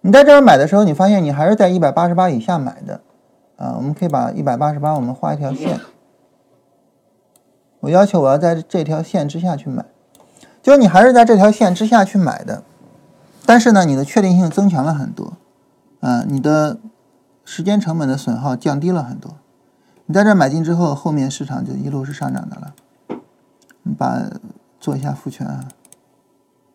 [0.03, 3.01] 你在这儿买的时候，你发现你还是在一百八十八以下买的，
[3.57, 5.81] 啊，我们可以把一百八十八我们画一条线。
[7.81, 9.85] 我要求我要在这条线之下去买，
[10.63, 12.63] 就是你还是在这条线之下去买的，
[13.47, 15.35] 但是呢，你的确定性增强了很多，
[16.01, 16.79] 啊，你的
[17.45, 19.37] 时间成本的损耗降低了很多。
[20.07, 22.75] 你在这买进之后，后面市场就一路是上涨的了。
[23.85, 24.21] 你把
[24.81, 25.47] 做一下复权，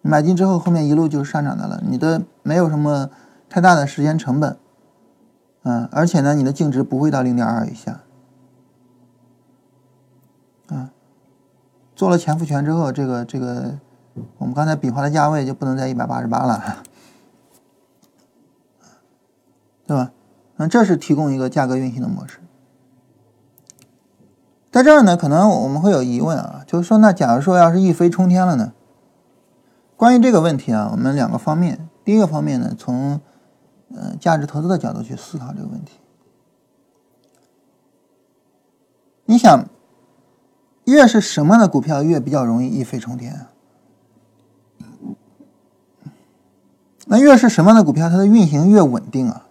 [0.07, 3.09] 买进之后后面一路就是上涨的了，你的没有什么
[3.49, 4.57] 太大的时间成本，
[5.63, 7.99] 嗯，而且呢，你的净值不会到零点二以下。
[11.95, 13.79] 做了前复权之后，这个这个，
[14.37, 16.83] 我们刚才比划的价位就不能在一百八十八了，
[19.87, 20.11] 对吧？
[20.57, 22.37] 那这是提供一个价格运行的模式。
[24.71, 28.73] 在这儿呢，可能我们会有疑问啊，就是说，那假如说要是一飞冲天了呢？
[29.97, 33.19] 关于这个问题啊，我们两个方面，第一个方面呢，从
[33.93, 35.93] 呃价值投资的角度去思考这个问题。
[39.25, 39.67] 你想？
[40.85, 43.51] 越是什么样的股票越比较容易一飞冲天啊？
[47.07, 49.47] 那越是什么样的股票它的运行越稳定啊？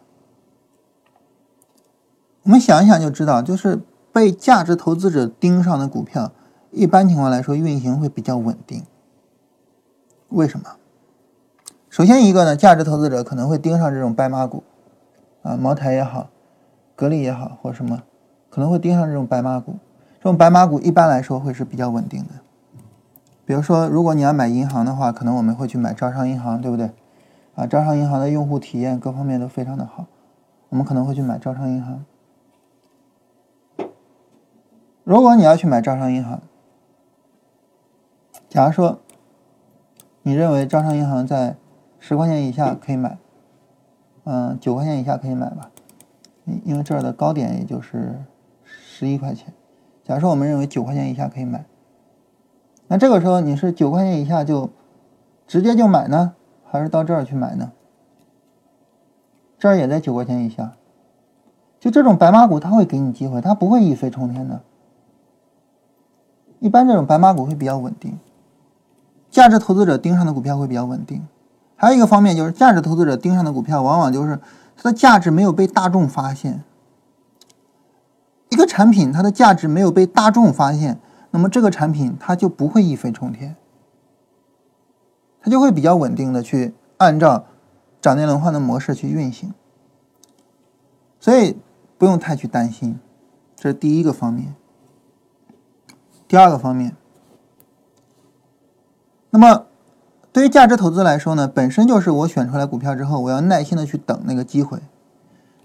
[2.44, 3.78] 我们想一想就知道，就是
[4.14, 6.32] 被价值投资者盯上的股票，
[6.70, 8.82] 一般情况来说运行会比较稳定。
[10.28, 10.76] 为什么？
[11.88, 14.62] 首先一个呢，价值投资者可能会盯上这种白马股，
[15.42, 16.28] 啊，茅台也好，
[16.94, 18.02] 格力也好，或什么，
[18.50, 19.76] 可能会盯上这种白马股。
[20.18, 22.34] 这种白马股一般来说会是比较稳定的。
[23.44, 26.90] 比如说，如果你要买银行的话，可能我们会去买招商银行，对不对？
[27.54, 30.06] 啊，招商银行的用户体验各方面都非常的好，
[30.68, 32.04] 我们可能会去买招商银行。
[35.04, 36.42] 如果你要去买招商银行，
[38.48, 38.98] 假如说
[40.26, 41.54] 你认为招商银行在
[42.00, 43.16] 十块钱以下可以买，
[44.24, 45.70] 嗯，九块钱以下可以买吧，
[46.46, 48.24] 因因为这儿的高点也就是
[48.64, 49.54] 十一块钱。
[50.02, 51.64] 假设我们认为九块钱以下可以买，
[52.88, 54.68] 那这个时候你是九块钱以下就
[55.46, 56.34] 直接就买呢？
[56.64, 57.70] 还是到这儿去买呢？
[59.60, 60.72] 这儿也在九块钱以下，
[61.78, 64.60] 就这种白马股，它会给你机会，它不会一飞冲天的。
[66.58, 68.18] 一般这种白马股会比较稳定，
[69.46, 71.24] 价值投资者盯上的股票会比较稳定。
[71.76, 74.40] 还有一个方面就是，价值投资者盯上的股票，往往就是
[74.76, 76.64] 它的价值没有被大众发现。
[78.48, 80.98] 一个产品它的价值没有被大众发现，
[81.30, 83.54] 那么这个产品它就不会一飞冲天。
[85.40, 87.44] 它就会比较稳定的去按照
[88.00, 89.54] 涨跌轮换的模式去运行，
[91.20, 91.56] 所以
[91.96, 92.98] 不用太去担心，
[93.54, 94.56] 这是第一个方面。
[96.26, 96.96] 第二个方面，
[99.36, 99.66] 那么
[100.32, 104.78] 对于价值投资来说呢，本身就是我选出来股票之后，我要耐心的去等那个机会。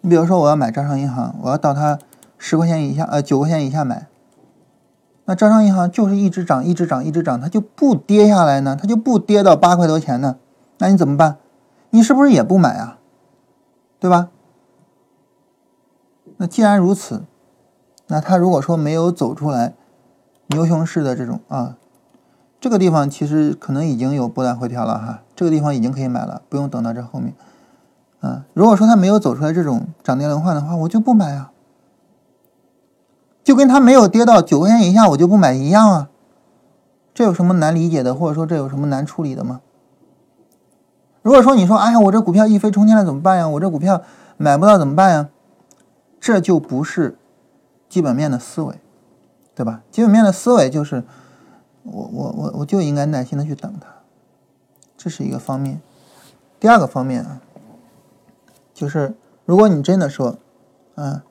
[0.01, 1.97] 你比如说，我要买招商银行，我要到它
[2.37, 4.07] 十块钱以下，呃，九块钱以下买。
[5.23, 8.77] 那招商银行就是一直涨，一直涨，一直涨，它就不跌下来呢？
[8.77, 10.35] 它就不跌到八块多钱呢？
[10.79, 11.37] 那你怎么办？
[11.91, 12.97] 你是不是也不买啊？
[14.01, 14.27] 对吧？
[16.35, 17.23] 那既然如此，
[18.07, 19.75] 那它如果说没有走出来
[20.47, 21.77] 牛熊市的这种啊，
[22.61, 27.33] 这个地方其实可能已经有波段回调了哈，这个地方已经可以买了，不用等到这后面
[28.19, 28.45] 啊。
[28.53, 31.51] 如果说它没有走出来这种涨跌轮换的话，我就不买啊。
[33.43, 36.09] 就跟它没有跌到九块钱以下，我就不买一样啊，
[37.15, 39.61] 这有什么难理解的，或者说这有什么难处理的吗？
[41.23, 43.49] 如果说你说，哎呀，我这股票一飞冲天了怎么办呀？
[43.49, 44.03] 我这股票
[44.37, 45.29] 买不到怎么办呀？
[46.19, 47.17] 这就不是
[47.89, 48.79] 基本面的思维，
[49.55, 49.81] 对吧？
[49.89, 51.03] 基本面的思维就是，
[51.83, 53.87] 我我我我就应该耐心的去等它，
[54.97, 55.81] 这是一个方面。
[56.59, 57.41] 第二个方面啊，
[58.73, 59.15] 就是
[59.45, 60.37] 如果你真的说，
[60.95, 61.23] 啊。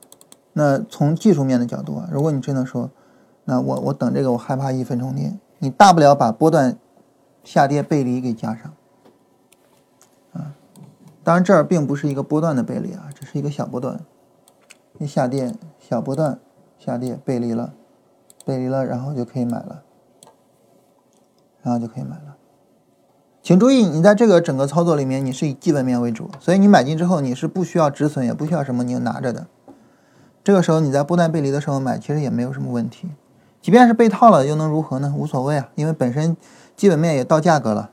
[0.52, 2.90] 那从技术面的角度啊，如果你真的说，
[3.44, 6.76] 那我我等这个我害怕一分冲跌，你大不了把波段
[7.44, 8.74] 下跌背离给加上，
[10.32, 10.52] 啊，
[11.22, 14.00] 当然这儿并不是一个波段的背离啊，只是一个小波段，
[14.98, 16.40] 一下跌小波段
[16.76, 17.72] 下跌背离了，
[18.44, 19.84] 背离了，然后就可以买了，
[21.62, 22.36] 然后就可以买了。
[23.42, 29.46] 请注意，你在这个整个操作里面，你是以基本面为主，所以你买进之后你是不需要止损，也不需要什么，你就拿着的。
[30.44, 33.08] 这个时候你在波段背离的时候买，其实也没有什么问题。
[33.62, 35.14] 即便是被套了，又能如何呢？
[35.16, 36.36] 无所谓啊，因为本身
[36.76, 37.90] 基本面也到价格了。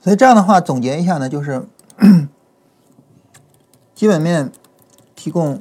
[0.00, 1.66] 所以这样的话，总结一下呢，就是
[3.92, 4.52] 基本面
[5.16, 5.60] 提供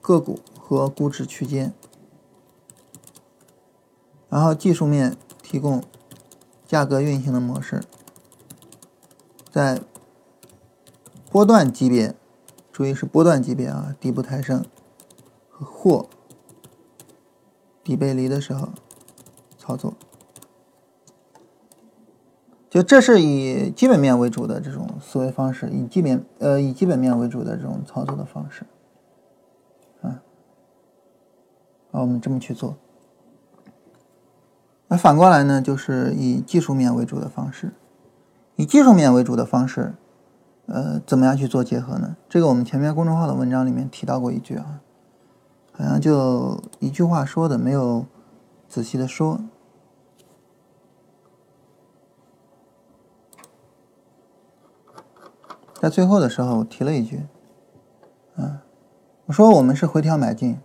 [0.00, 1.72] 个股和估值区间，
[4.32, 5.84] 然后技术面提供
[6.66, 7.84] 价格运行的模式，
[9.50, 9.82] 在。
[11.30, 12.14] 波段级别，
[12.70, 14.62] 注意是波段级别啊，底部抬升
[15.48, 16.06] 和或
[17.82, 18.68] 底背离的时候
[19.56, 19.94] 操作，
[22.68, 28.66] 就这是以基本面为主的这种思维方式，以基本呃以基本面为主的这种操作的方式，
[30.02, 30.20] 啊，
[31.92, 32.76] 啊我们这么去做。
[34.92, 37.72] 那反过来呢，就是以技术面为主的方式，
[38.56, 39.94] 以技术面为主的方式。
[40.66, 42.14] 呃，怎么样去做结合呢？
[42.28, 44.80] 这个我们前面公众号的文章里面提到过一句啊，
[45.72, 48.04] 好像就一句话说的，没有
[48.68, 49.40] 仔细的说。
[55.80, 57.22] 在最后的时候我提了一句，
[58.36, 58.58] 嗯，
[59.24, 60.60] 我说我们是回调买进，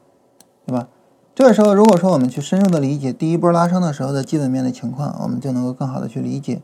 [0.65, 0.89] 对吧？
[1.37, 6.63] 这个时候如果说我们去深入的理解第一波拉升的时候的基本面的情况，我们就能够更好的去理解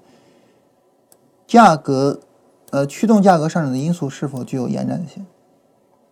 [1.46, 2.20] 价格。
[2.72, 5.28] 呃，驱动价格上涨的因素是否具有延展性？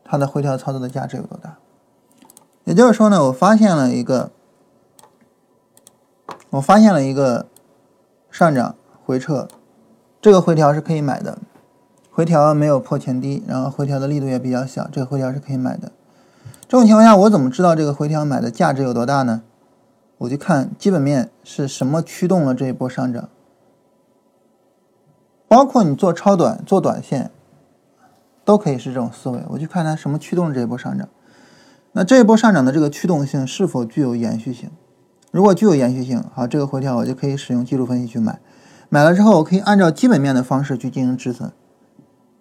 [0.03, 1.57] 它的回调操作的价值有多大？
[2.65, 4.29] 也就是说呢，我发现了一个，
[6.51, 7.47] 我发现了一个
[8.29, 9.47] 上涨回撤，
[10.21, 11.39] 这个回调是可以买的，
[12.11, 15.91] 回调没有破前低，然后回调的力度也比较小，这个回调是可以买的。
[16.71, 19.41] 这种情况下，我怎么知道这个回调买的价值有多大呢？
[20.19, 23.27] 我就看基本面是什么驱动了这一波上涨，
[25.49, 27.29] 包括你做超短、做短线，
[28.45, 29.43] 都可以是这种思维。
[29.49, 31.09] 我就看它什么驱动这一波上涨。
[31.91, 34.71] 那这一波上涨的这个驱动性是否具有延续性？
[35.31, 38.39] 如果具有延续性，好，这个回调我就可以使用技术分析去买。
[38.87, 41.51] 买了之后，我可以按照基本面的方式去进行止损。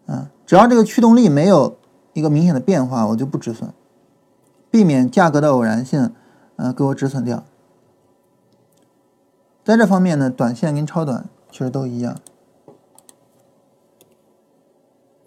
[0.06, 1.76] 嗯，只要这个驱动力没有
[2.12, 3.68] 一个明显的变化，我就不止损。
[4.70, 6.12] 避免价格的偶然性，
[6.54, 7.42] 呃，给我止损掉。
[9.64, 12.16] 在这方面呢，短线跟超短其实都一样。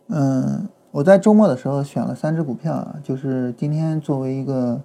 [0.07, 4.81] 嗯，我在周末的时候选了三只股票啊，就是今天作为一个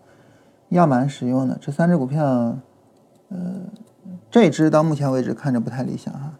[0.70, 1.56] 样板使用的。
[1.60, 2.58] 这三只股票，
[3.28, 3.38] 呃，
[4.30, 6.34] 这只到目前为止看着不太理想哈，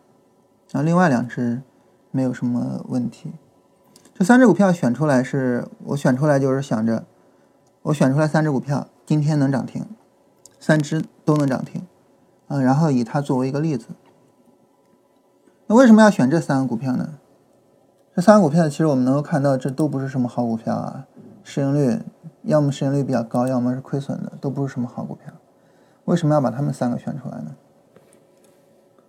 [0.73, 1.63] 然后另外两只
[2.11, 3.33] 没有什么问题。
[4.15, 7.05] 这三只股票选出来是我选出来就是想着。
[7.89, 9.87] 我选出来三只股票，今天能涨停，
[10.61, 11.87] 三只都能涨停，
[12.49, 13.87] 嗯，然后以它作为一个例子。
[15.67, 17.15] 那为什么要选这三个股票呢？
[18.15, 21.07] 这三个股票其实我们能够看到，这都不是什么好股票啊，
[21.43, 21.99] 市盈率
[22.43, 25.33] 要么市盈率比较高，要么是亏损的，都不是什么好股票。
[26.05, 27.57] 为什么要把它们三个选出来呢？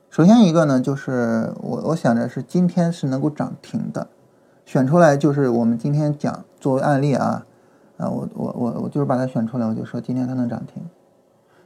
[0.10, 4.08] 首先一个呢，就是我我想着是今天是能够涨停的，
[4.64, 7.46] 选出来就是我们今天讲作为案例啊。
[8.00, 10.82] 啊，我我我我就是把它选出来，我就说今天它能涨停。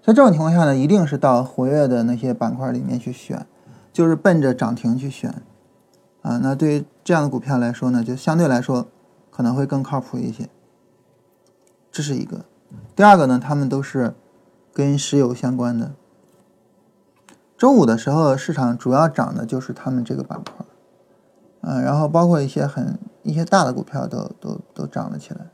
[0.02, 3.46] 在这种情况下呢，一定是到活跃的那些板块里面去选，
[3.94, 5.34] 就是奔着涨停去选。
[6.24, 8.88] 啊，那对于这样的股票来说呢，就相对来说
[9.30, 10.50] 可能会更靠谱一些。
[11.92, 12.46] 这是一个。
[12.96, 14.16] 第二个呢，他们都是
[14.74, 15.92] 跟石油相关的。
[17.56, 20.66] 周五的时候，市场主要涨的就是他们这个板块。
[21.62, 25.48] 嗯，然后包括一些很一些大的股票都都都涨了起来。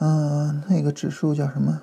[0.00, 1.82] 嗯，那个指数叫什么？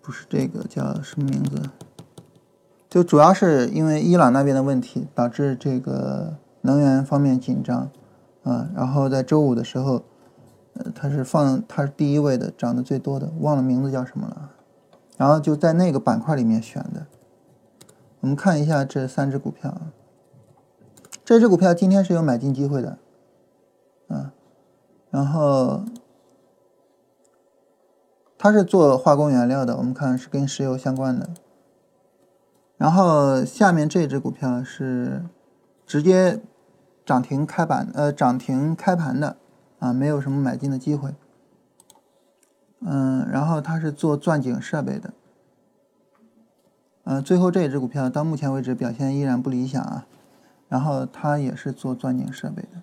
[0.00, 1.70] 不是这个，叫什么名字？
[2.88, 7.90] 就主要是因为伊朗那边的问题，导致这个能源方面紧张，
[8.44, 10.02] 啊，然后在周五的时候，
[10.74, 14.50] 呃，它是放它是第一位的，涨得最多的，忘了名字叫什么了，
[15.16, 17.06] 然后就在那个板块里面选的。
[18.22, 19.76] 我们看一下这三只股票，
[21.24, 22.98] 这只股票今天是有买进机会的，
[24.06, 24.32] 啊，
[25.10, 25.82] 然后
[28.38, 31.30] 它是做化工原料的，我们看是跟石油相关的。
[32.76, 35.24] 然后下面这只股票是
[35.84, 36.40] 直接
[37.04, 39.36] 涨停开板，呃，涨停开盘的，
[39.80, 41.12] 啊，没有什么买进的机会。
[42.78, 45.12] 嗯，然后它是做钻井设备的。
[47.04, 50.06] 呃，最后这一只股票到目前为止表现依然不理想啊，
[50.68, 52.82] 然后它也是做钻井设备的，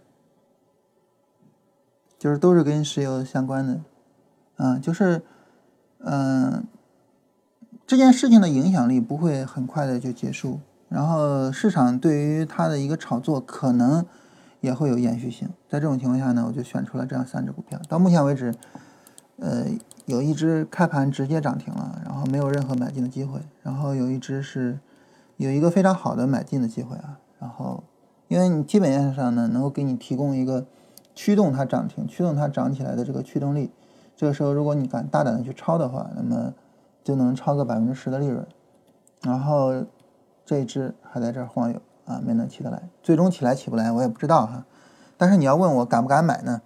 [2.18, 3.80] 就是都是跟石油相关的，
[4.58, 5.22] 嗯，就是，
[6.00, 6.66] 嗯，
[7.88, 10.60] 这件事情的影响力不会很快的就结束，
[10.90, 14.06] 然后市场对于它的一个炒作可能
[14.60, 18.54] 也会有延续性，在这种情况下呢，我就选出了这样三只股票，到目前为止，
[19.38, 19.66] 呃。
[20.10, 23.40] 有一只开盘直接涨停了，然后没有任何买进的机会。
[23.62, 24.80] 然后有一只是
[25.38, 27.20] 有一个非常好的买进的机会啊。
[27.38, 27.84] 然后
[28.28, 30.66] 因为你基本面上呢，能够给你提供一个
[31.14, 33.72] 驱动它涨停、驱动它涨起来的这个驱动力。
[34.16, 36.56] 这个时候，如果你敢大胆的去抄的话，那么
[37.04, 38.44] 就能超个百分之十的利润。
[39.22, 39.86] 然后
[40.44, 42.90] 这一只还在这儿晃悠啊，没能起得来。
[43.04, 44.66] 最终起来起不来，我也不知道哈。
[45.18, 46.62] 但是你要问我敢不敢买呢？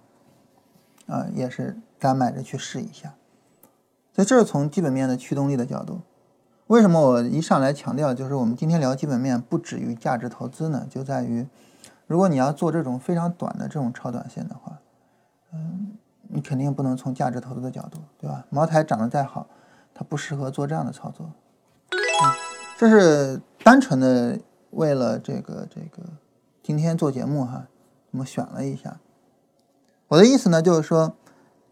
[1.06, 3.12] 啊，也是敢买着去试一下。
[4.14, 6.00] 所以这是从基本面的驱动力的角度，
[6.68, 10.86] 为什么我一上来强调就是我们今天聊基本面不止于价值投资呢？
[10.88, 11.44] 就在于，
[12.06, 14.78] 如果你要做这种非常短的这种超短线的话，
[15.52, 15.94] 嗯，
[16.28, 18.46] 你肯定不能从价值投资的角度，对吧？
[18.50, 19.48] 茅台涨得再好，
[19.92, 21.26] 它不适合做这样的操作。
[21.90, 22.30] 嗯，
[22.78, 24.38] 这是单纯的
[24.70, 26.08] 为了这个这个
[26.62, 27.66] 今天做节目哈，
[28.12, 29.00] 我们选了一下。
[30.06, 31.16] 我的意思呢，就是说。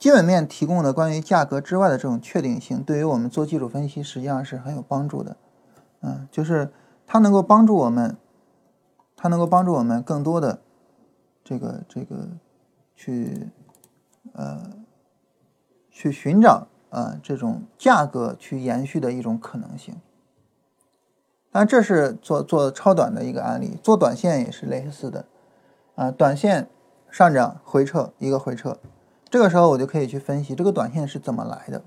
[0.03, 5.37] 基本面提供的关于价格之外的这种确定性，对于我们做技术分析实际上是很有帮助的。
[6.01, 6.73] 嗯，就是
[7.07, 8.17] 它能够帮助我们，
[9.15, 10.59] 它能够帮助我们更多的
[11.45, 12.27] 这个这个
[12.97, 13.49] 去
[14.33, 14.73] 呃
[15.89, 19.95] 去寻找啊这种价格去延续的一种可能性。
[21.53, 25.27] 但这是做做超短的一个案例，做短线也是类似的
[25.95, 26.69] 啊，短线
[27.09, 28.81] 上涨回撤，一个回撤，
[29.33, 31.83] 这个时候我就可以去分析这个短线是怎么来的，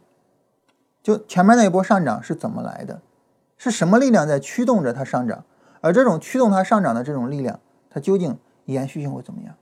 [1.03, 3.03] 就前面那一波上涨是怎么来的，
[3.55, 5.45] 是什么力量在驱动着它上涨，
[5.79, 9.53] 而这种驱动它上涨的这种力量，它究竟延续性会怎么样？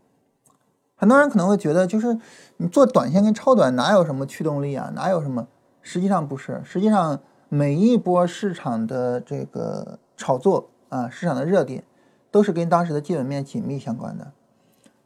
[0.96, 2.18] 很多人可能会觉得，就是
[2.56, 5.50] 你做短线跟超短哪有什么驱动力啊，哪有什么？
[5.82, 7.20] 实际上不是，实际上
[7.50, 11.84] 每一波市场的这个炒作啊，市场的热点，
[12.32, 14.32] 都是跟当时的基本面紧密相关的。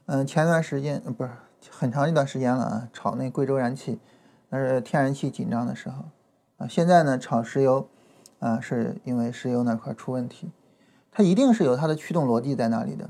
[0.05, 1.32] 嗯，前段时间不是
[1.72, 3.99] 很长一段时间了啊，炒那贵州燃气，
[4.49, 6.05] 那是天然气紧张的时候
[6.57, 6.68] 啊。
[6.68, 7.88] 现在呢，炒石油
[8.39, 10.51] 啊，是因为石油那块出问题，
[11.11, 13.09] 它一定是有它的驱动逻辑在那里的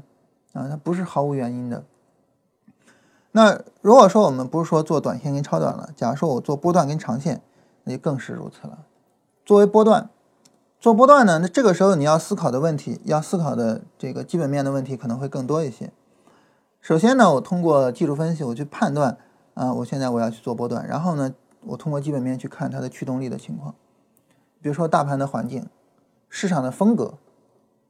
[0.53, 1.83] 啊，它不是毫无原因的。
[3.31, 7.41] 那如果说我们不是说做短线跟超短了，假如说我做波段跟长线，
[7.83, 8.85] 那就更是如此了。
[9.45, 10.09] 作为波段，
[10.79, 15.91] 做波段呢，那这个时候你要思考的问题，要思考的这个基本面的问题可能会更多一些。
[16.87, 19.17] 首先呢，我通过技术分析，我去判断
[19.55, 21.33] 啊，我现在我要去做波段，然后呢，
[21.65, 23.75] 我通过基本面去看它的驱动力的情况，
[24.61, 25.67] 比如说大盘的环境、
[26.29, 27.15] 市场的风格，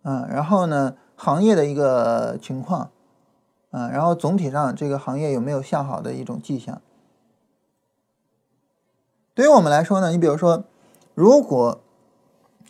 [0.02, 2.90] 啊，然后呢，行业的一个情况。
[3.70, 6.82] 啊，然后总体上这个行业有没有向好的一种迹象？
[9.36, 10.64] 对于我们来说呢，你比如说，
[11.14, 11.82] 如果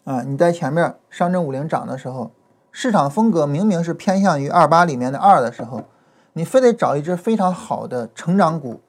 [0.04, 2.32] 啊你在前面上证五零涨的时候，
[2.70, 5.84] 市场风格明明是偏向于二八里面的二的时候，
[6.38, 8.82] 你非得找一只非常好的成长股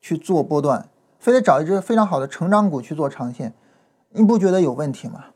[0.00, 0.88] 去做波段，
[1.20, 3.54] 非得找一只非常好的成长股去做长线，
[4.08, 5.26] 你不觉得有问题吗？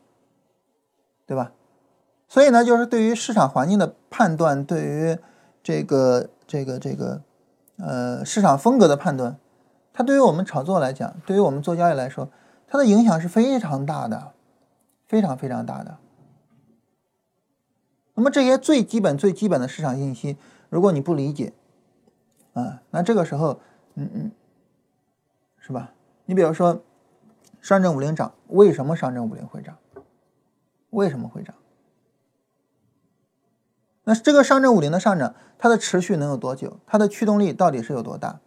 [1.24, 1.52] 对吧？
[2.26, 5.16] 所以呢，就是对于市场环境的判断，对于
[5.62, 7.22] 这个这个这个，
[7.78, 9.38] 呃，市场风格的判断，
[9.92, 12.28] 它对于我们炒作来讲，对于我们做交易来说，
[12.66, 14.32] 它的影响是非常大的，
[15.06, 15.98] 非常非常大的。
[18.14, 20.36] 那么这些最基本最基本的市场信息，
[20.74, 21.52] 如果你不理解，
[22.52, 23.60] 啊，那这个时候，
[23.94, 24.32] 嗯嗯，
[25.60, 25.92] 是吧？
[26.24, 26.82] 你比如说，
[27.60, 29.78] 上证五零涨，为什么上证五零会涨？
[30.90, 31.54] 为什么会涨？
[34.02, 36.80] 那这个上证五零的上涨，它的持续能有多久？
[36.86, 38.40] 它的驱动力到底是有多大？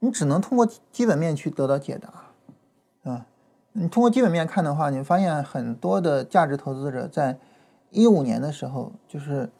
[0.00, 3.26] 你只能通过基本面去得到解答，啊，
[3.72, 7.38] 你通过基本面看的话，你发现很多的价值投资者在
[7.88, 9.50] 一五年的时候，就是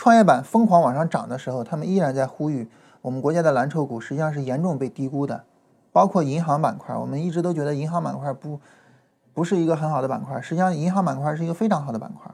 [0.00, 2.66] 创业板疯狂往上涨的时候，他们依然在呼吁
[3.02, 5.44] 我们国家的蓝筹股实际上是严重被低估的，
[5.92, 8.58] 包括银行板块，我们一直都觉得银行板块不
[9.34, 12.32] 不是一个很好的板块，实际上银行板块是一个非常好的板块。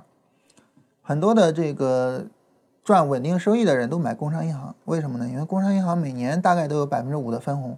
[1.02, 2.26] 很多的这个
[2.84, 5.28] 赚稳定收益的人都买工商银行，为什么呢？
[5.28, 7.76] 因为工商银行每年大概都有百分之五的分红。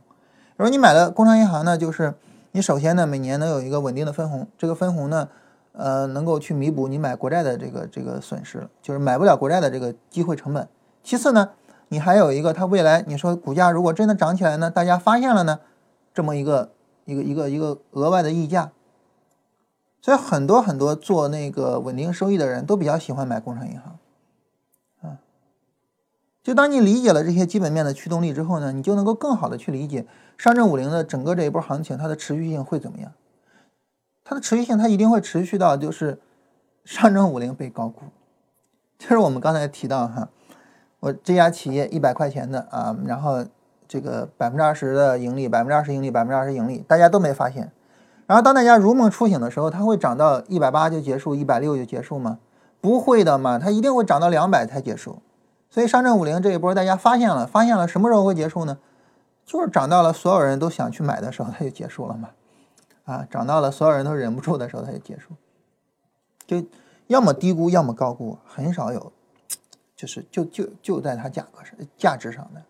[0.58, 2.12] 如果你买了工商银行呢，就是
[2.52, 5.30] 你首先呢每年能有一个稳定的分红，这个分红呢，
[5.78, 10.68] 呃，能够去弥补你买国债的这个这个损失，就是买不了国债的这个机会成本。
[11.04, 11.50] 其次呢，
[11.86, 15.60] 你还有一个它未来你说股价如果真的涨起来呢，大家发现了呢，
[16.12, 16.72] 这么一个
[17.04, 18.72] 一个一个一个额外的溢价。
[20.02, 23.98] 所以很多很多做那个稳定收益的人都比较喜欢买工商银行，
[25.02, 25.18] 啊，
[26.42, 30.06] 就当你理解了这些基本面的驱动力之后呢，你就能够更好的去理解
[30.36, 33.12] 上证五零的整个这一波行情它的持续性会怎么样？
[34.28, 36.20] 它的持续性它一定会持续到就是
[36.84, 38.02] 上证五零被高估，
[38.98, 40.28] 就是我们刚才提到哈，
[41.00, 43.42] 我这家企业一百块钱的啊，然后
[43.88, 47.72] 这个百分之二十的盈利，百分之二十盈利，百分之二十盈利，大家都没发现。
[48.26, 52.38] 然后当大家如梦初醒的时候，它会涨到一百八就结束，一百六就结束吗？
[52.82, 55.22] 不会的嘛，它一定会涨到两百才结束。
[55.70, 58.76] 所以上证五零这一波大家发现了，发现了什么时候会结束呢？
[59.46, 62.28] 就是涨到了所有人都想去买的时候，它就结束了嘛。
[63.08, 65.34] 啊，涨到了所有人都忍不住的时候，它就结束。
[66.46, 66.64] 就
[67.06, 69.12] 要么低估，要么高估，很少有，
[69.96, 72.62] 就是就就就在它价格上、价值上的。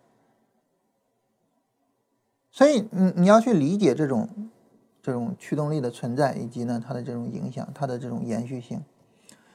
[2.50, 4.28] 所以你你要去理解这种。
[5.00, 8.84] 这种驱动力的存在，以及呢它的这种影响，它的这种延续性，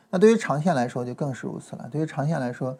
[0.10, 1.88] 那对于长线来说就更是如此了。
[1.92, 2.76] 对于长线来说，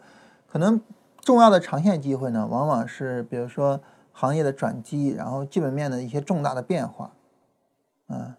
[0.48, 0.80] 可能
[1.20, 3.80] 重要的长线机会呢，往往是比如说
[4.10, 7.12] 行业的转机，然后基本面的一些重大的变化，
[8.08, 8.34] 嗯，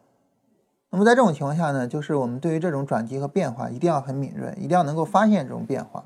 [0.90, 6.06] 那么在这种情况下呢，就是我们对于这种转机和变化一定要很敏锐，一定要能够发现这种变化，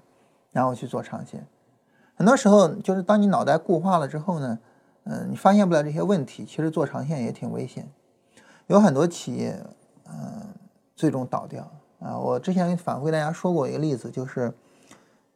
[0.52, 1.46] 然后去做长线。
[2.16, 4.60] 很多时候就是当你脑袋固化了之后呢，
[5.04, 7.88] 嗯，你发现不了这些问题，其实做长线也挺危险。
[8.68, 9.60] 有很多企业，
[10.08, 10.48] 嗯，
[10.96, 12.18] 最终倒掉啊！
[12.20, 14.54] 我之前反复大家说过一个例子，就是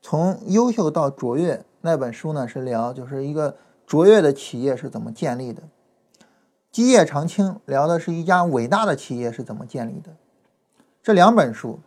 [0.01, 3.55] 从优秀到卓越那本书呢，是聊就是一个
[3.87, 5.63] 卓越的企业是怎么建立的；
[6.73, 10.09] 基业长青聊的是一家伟大的企业是怎么建立的。
[11.03, 11.79] 这两本书，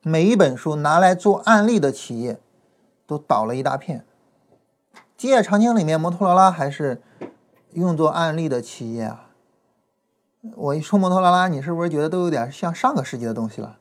[0.00, 2.40] 每一本书拿来做案例的企业，
[3.06, 4.06] 都倒了一大片，
[5.14, 7.02] 基业长青里面，摩托罗拉还是
[7.74, 9.26] 用作案例的企业啊。
[10.56, 13.76] 我一说摩托罗拉，你是不是觉得都有点像上个世纪的东西了？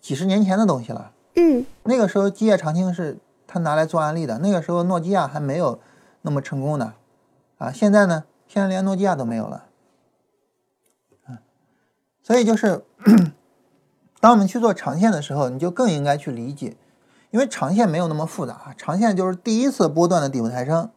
[0.00, 1.12] 几十年前的东西了？
[1.36, 5.78] 嗯，那个时候基业长青是他拿来做案例的，那个时候诺基亚还没有
[6.22, 6.94] 那么成功的
[7.58, 7.70] 啊。
[7.70, 8.24] 现在呢，
[8.54, 9.64] 现在连诺基亚都没有了。
[11.26, 11.38] 嗯，
[12.22, 12.84] 所以就是
[14.20, 16.76] 当我们去做长线的时候，你就更应该去理解，
[17.32, 20.88] 因为长线没有那么复杂，长线就是第一次波段的底部抬升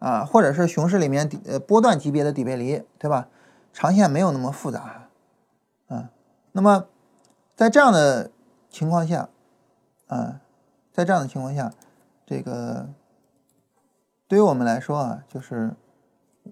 [0.00, 3.28] 啊，或者是熊市里面底呃波段级别的底背离，对吧？
[3.72, 5.10] 长线没有那么复杂，
[5.90, 6.08] 嗯，
[6.50, 6.86] 那么
[7.54, 8.32] 在这样的
[8.68, 9.28] 情况下，
[10.08, 10.40] 啊，
[10.92, 11.72] 在这样的情况下，
[12.26, 12.88] 这个
[14.26, 15.76] 对于我们来说啊，就是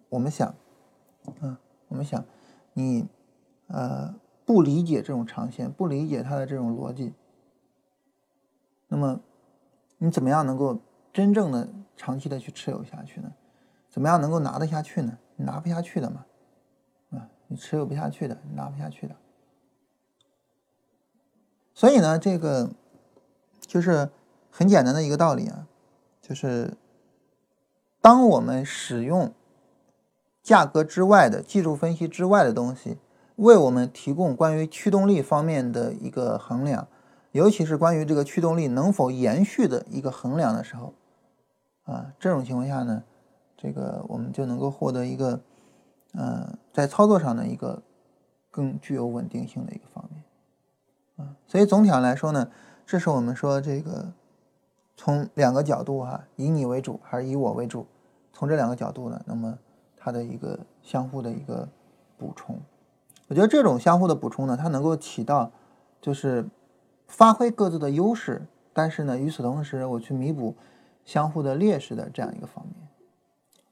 [0.08, 0.48] 我们想，
[1.40, 2.24] 啊，我们想
[2.72, 3.06] 你
[3.66, 7.12] 呃不理解这种长线，不理解它的这种逻辑，
[8.88, 9.20] 那么
[9.98, 10.78] 你怎么样能够
[11.12, 13.32] 真正的长期的去持有下去呢？
[13.90, 15.18] 怎么样能够拿得下去呢？
[15.36, 16.24] 你拿不下去的嘛。
[17.10, 19.16] 啊你持有不下去的，你拿不下去的。
[21.72, 22.70] 所以呢，这个
[23.60, 24.10] 就是
[24.50, 25.66] 很简单的一个道理啊，
[26.20, 26.76] 就是
[28.02, 29.32] 当我们使用
[30.48, 32.96] 价格之外的技术分析之外的东西，
[33.36, 36.88] 为我们提供关于驱动力方面的一个衡量，
[37.32, 40.94] 尤其是关于这个驱动力能否延续的一个衡量的时候，
[41.84, 43.02] 啊，这种情况下呢，
[43.56, 45.40] 这个我们就能够获得一个。
[46.14, 47.82] 嗯，在操作上的一个
[48.50, 50.24] 更具有稳定性的一个方面，
[51.18, 52.50] 啊，所以总体上来说呢，
[52.86, 54.10] 这是我们说这个
[54.96, 57.86] 从两个角度哈，以你为主还是以我为主，
[58.32, 59.58] 从这两个角度呢，那么
[59.98, 61.68] 它的一个相互的一个
[62.16, 62.60] 补充，
[63.28, 65.50] 我觉得这种相互的补充呢，它能够起到
[66.00, 66.46] 就是
[67.06, 70.54] 发挥各自的优势，但是呢，与此同时我去弥补
[71.04, 72.74] 相互的劣势的这样一个方面。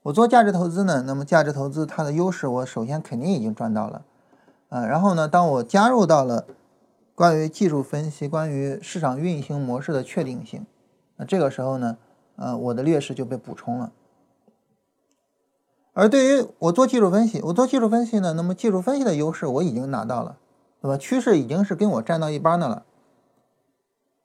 [0.03, 4.05] 我做价值投资呢，那么价值投资它的优势，我首先肯定已经赚到了，
[4.69, 6.45] 啊，然后呢，当我加入到了
[7.13, 10.65] 关于技术分析、关于市场运行模式的确定性，
[11.17, 11.97] 那这个时候呢，
[12.37, 13.91] 呃，我的劣势就被补充了。
[15.99, 20.37] 而对于我做技术分析，我做技术分析呢，那么技术分析的优势我已经拿到了，
[20.79, 20.95] 对吧？
[20.95, 22.85] 趋势已经是跟我站到一半的了，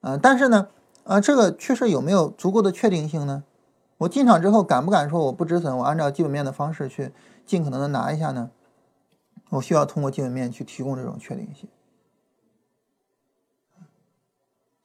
[0.02, 0.68] 啊，但是呢，
[1.04, 3.44] 啊，这个趋势有没有足够的确定性呢？
[3.96, 5.74] 我进场之后敢不敢说我不止损？
[5.78, 7.10] 我按照基本面的方式去
[7.46, 8.50] 尽可能的拿一下呢？
[9.48, 11.70] 我需要通过基本面去提供这种确定性。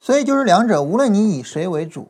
[0.00, 2.08] 所以就是两者，无论你以谁为主，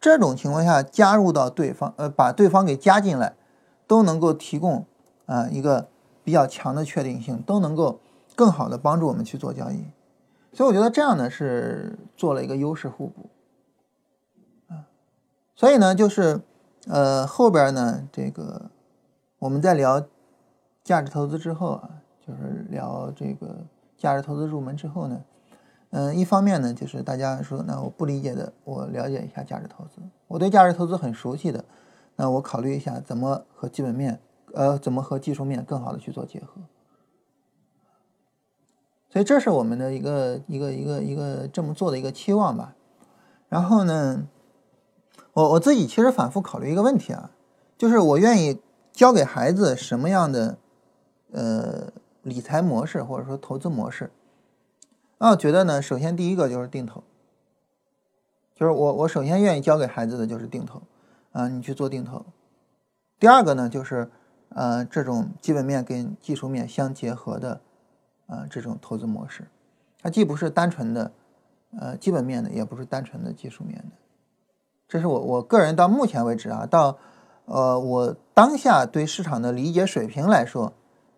[0.00, 3.36] 这种情况下加入到对方，呃，把对方给加进来，
[3.88, 4.86] 都能够提供
[5.26, 5.88] 啊一个
[6.22, 7.98] 比较强的确定性，都能够
[8.36, 9.86] 更好的帮助我们去做交易。
[10.52, 13.30] 所以我觉得这样呢是做了一个优势互补。
[14.68, 14.86] 啊
[15.56, 16.40] 所以呢，就是，
[16.86, 18.70] 呃，后边呢，这个
[19.40, 20.06] 我们在聊
[20.84, 21.90] 价值投资之后啊，
[22.24, 23.56] 就是聊这个
[23.96, 25.20] 价值投资入门之后呢，
[25.90, 31.64] 嗯，一方面呢，就是大家说，那我不理解的，我了解一下价值投资；我对价值投资很熟悉的，
[32.18, 34.20] 那我考虑一下怎么和基本面，
[34.52, 36.60] 呃，怎么和技术面更好的去做结合。
[39.08, 42.74] 所以这是我们的一个一个一个一个这么做的一个期望吧。
[43.48, 44.28] 然后呢？
[45.34, 47.30] 我我自己其实反复考虑一个问题啊，
[47.76, 48.60] 就是我愿意
[48.92, 50.58] 教给孩子什么样的
[51.30, 51.92] 呃
[52.22, 54.10] 理财模式或者说投资模式？
[55.18, 57.04] 那我觉得呢，首先第一个就是定投，
[58.56, 60.82] 就是我我首先愿意教给孩子的就是定投
[61.32, 62.24] 啊，你去做定投。
[63.18, 64.10] 第二个呢，就是
[64.50, 67.60] 呃这种基本面跟技术面相结合的
[68.26, 69.46] 啊这种投资模式，
[70.00, 71.12] 它既不是单纯的
[71.78, 73.96] 呃基本面的，也不是单纯的技术面的。
[74.88, 76.96] 这是我我个人到目前为止啊，到
[77.44, 80.72] 呃我当下对市场的理解水平来说，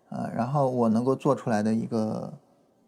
[0.09, 2.33] 呃，然后我能够做出来的一个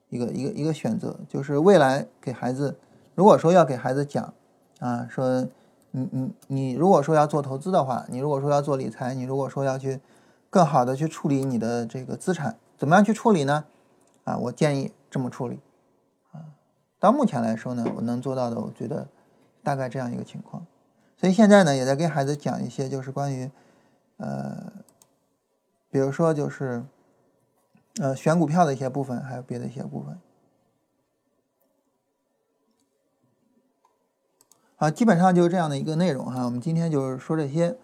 [0.10, 2.78] 一个一个一个选择，就是未来给孩子，
[3.16, 4.34] 如果说要给孩子讲
[4.80, 5.48] 啊，说
[5.96, 10.02] 你你你如果说要做投资的话，你如果说要做理财，你如果说要去
[10.50, 13.64] 更好的去处理你的这个资产，怎么样去处理呢？
[14.24, 15.60] 啊，我建议这么处理
[16.32, 16.42] 啊。
[17.00, 19.08] 到目前来说呢，我能做到的，我觉得
[19.62, 20.66] 大概这样一个情况。
[21.16, 23.52] 所以现在呢，也在给孩子讲一些，就是关于，
[24.18, 24.74] 呃，
[25.92, 26.84] 比如说就是，
[28.02, 30.18] 呃，选股票的一些部分，还有别的一些部分。
[34.78, 36.44] 啊，基本上就是这样的一个内容哈。
[36.46, 37.78] 我们今天就是说这些，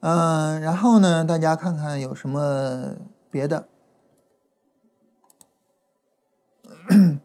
[0.00, 2.94] 嗯，然后呢，大家看看有什么
[3.30, 3.66] 别的，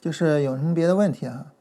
[0.00, 1.52] 就是有什么别的问题啊？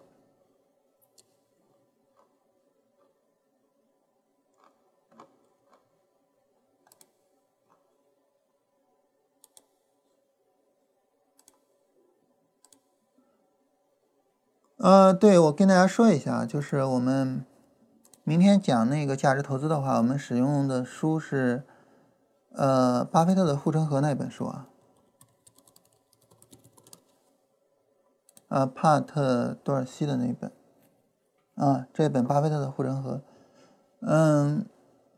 [14.86, 17.43] 呃，对，我跟大家说一下，就是我们
[18.23, 21.63] 明天讲那个价值投资的话，我们使用的书是
[22.53, 24.67] 呃巴菲特的护城河那本书啊，
[28.47, 30.51] 啊帕特多尔西的那本。
[31.55, 33.21] 啊，这本巴菲特的护城河，
[34.01, 34.67] 嗯，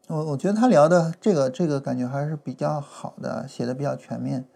[0.08, 4.48] 我我觉得他聊的这个这个感觉还是比较好的，写的比较全面，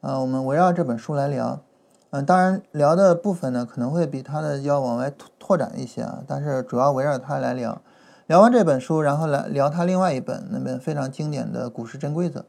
[0.00, 1.62] 啊，我们围绕这本书来聊。
[2.10, 7.80] 嗯，当然聊的部分呢，可能会比他的要往外拓拓展一些啊，但是主要围绕他来聊。
[8.26, 12.40] 聊完这本书，然后来聊他另外一本那本非常经典的《股市真规则》。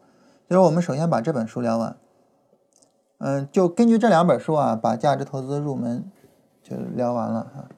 [0.50, 1.96] 就是我们首先把这本书聊完，
[3.20, 6.10] 嗯，就根据这两本书啊，把价值投资入门
[6.64, 7.70] 就聊完了哈。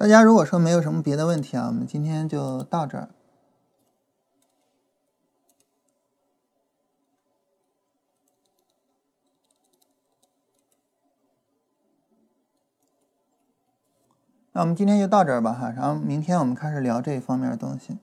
[0.00, 3.10] 大家如果说没有什么别的问题啊，我们今天就到这儿。
[14.52, 17.98] 那我们今天就到这儿吧哈，然后明天我们开始聊这一方面的东西。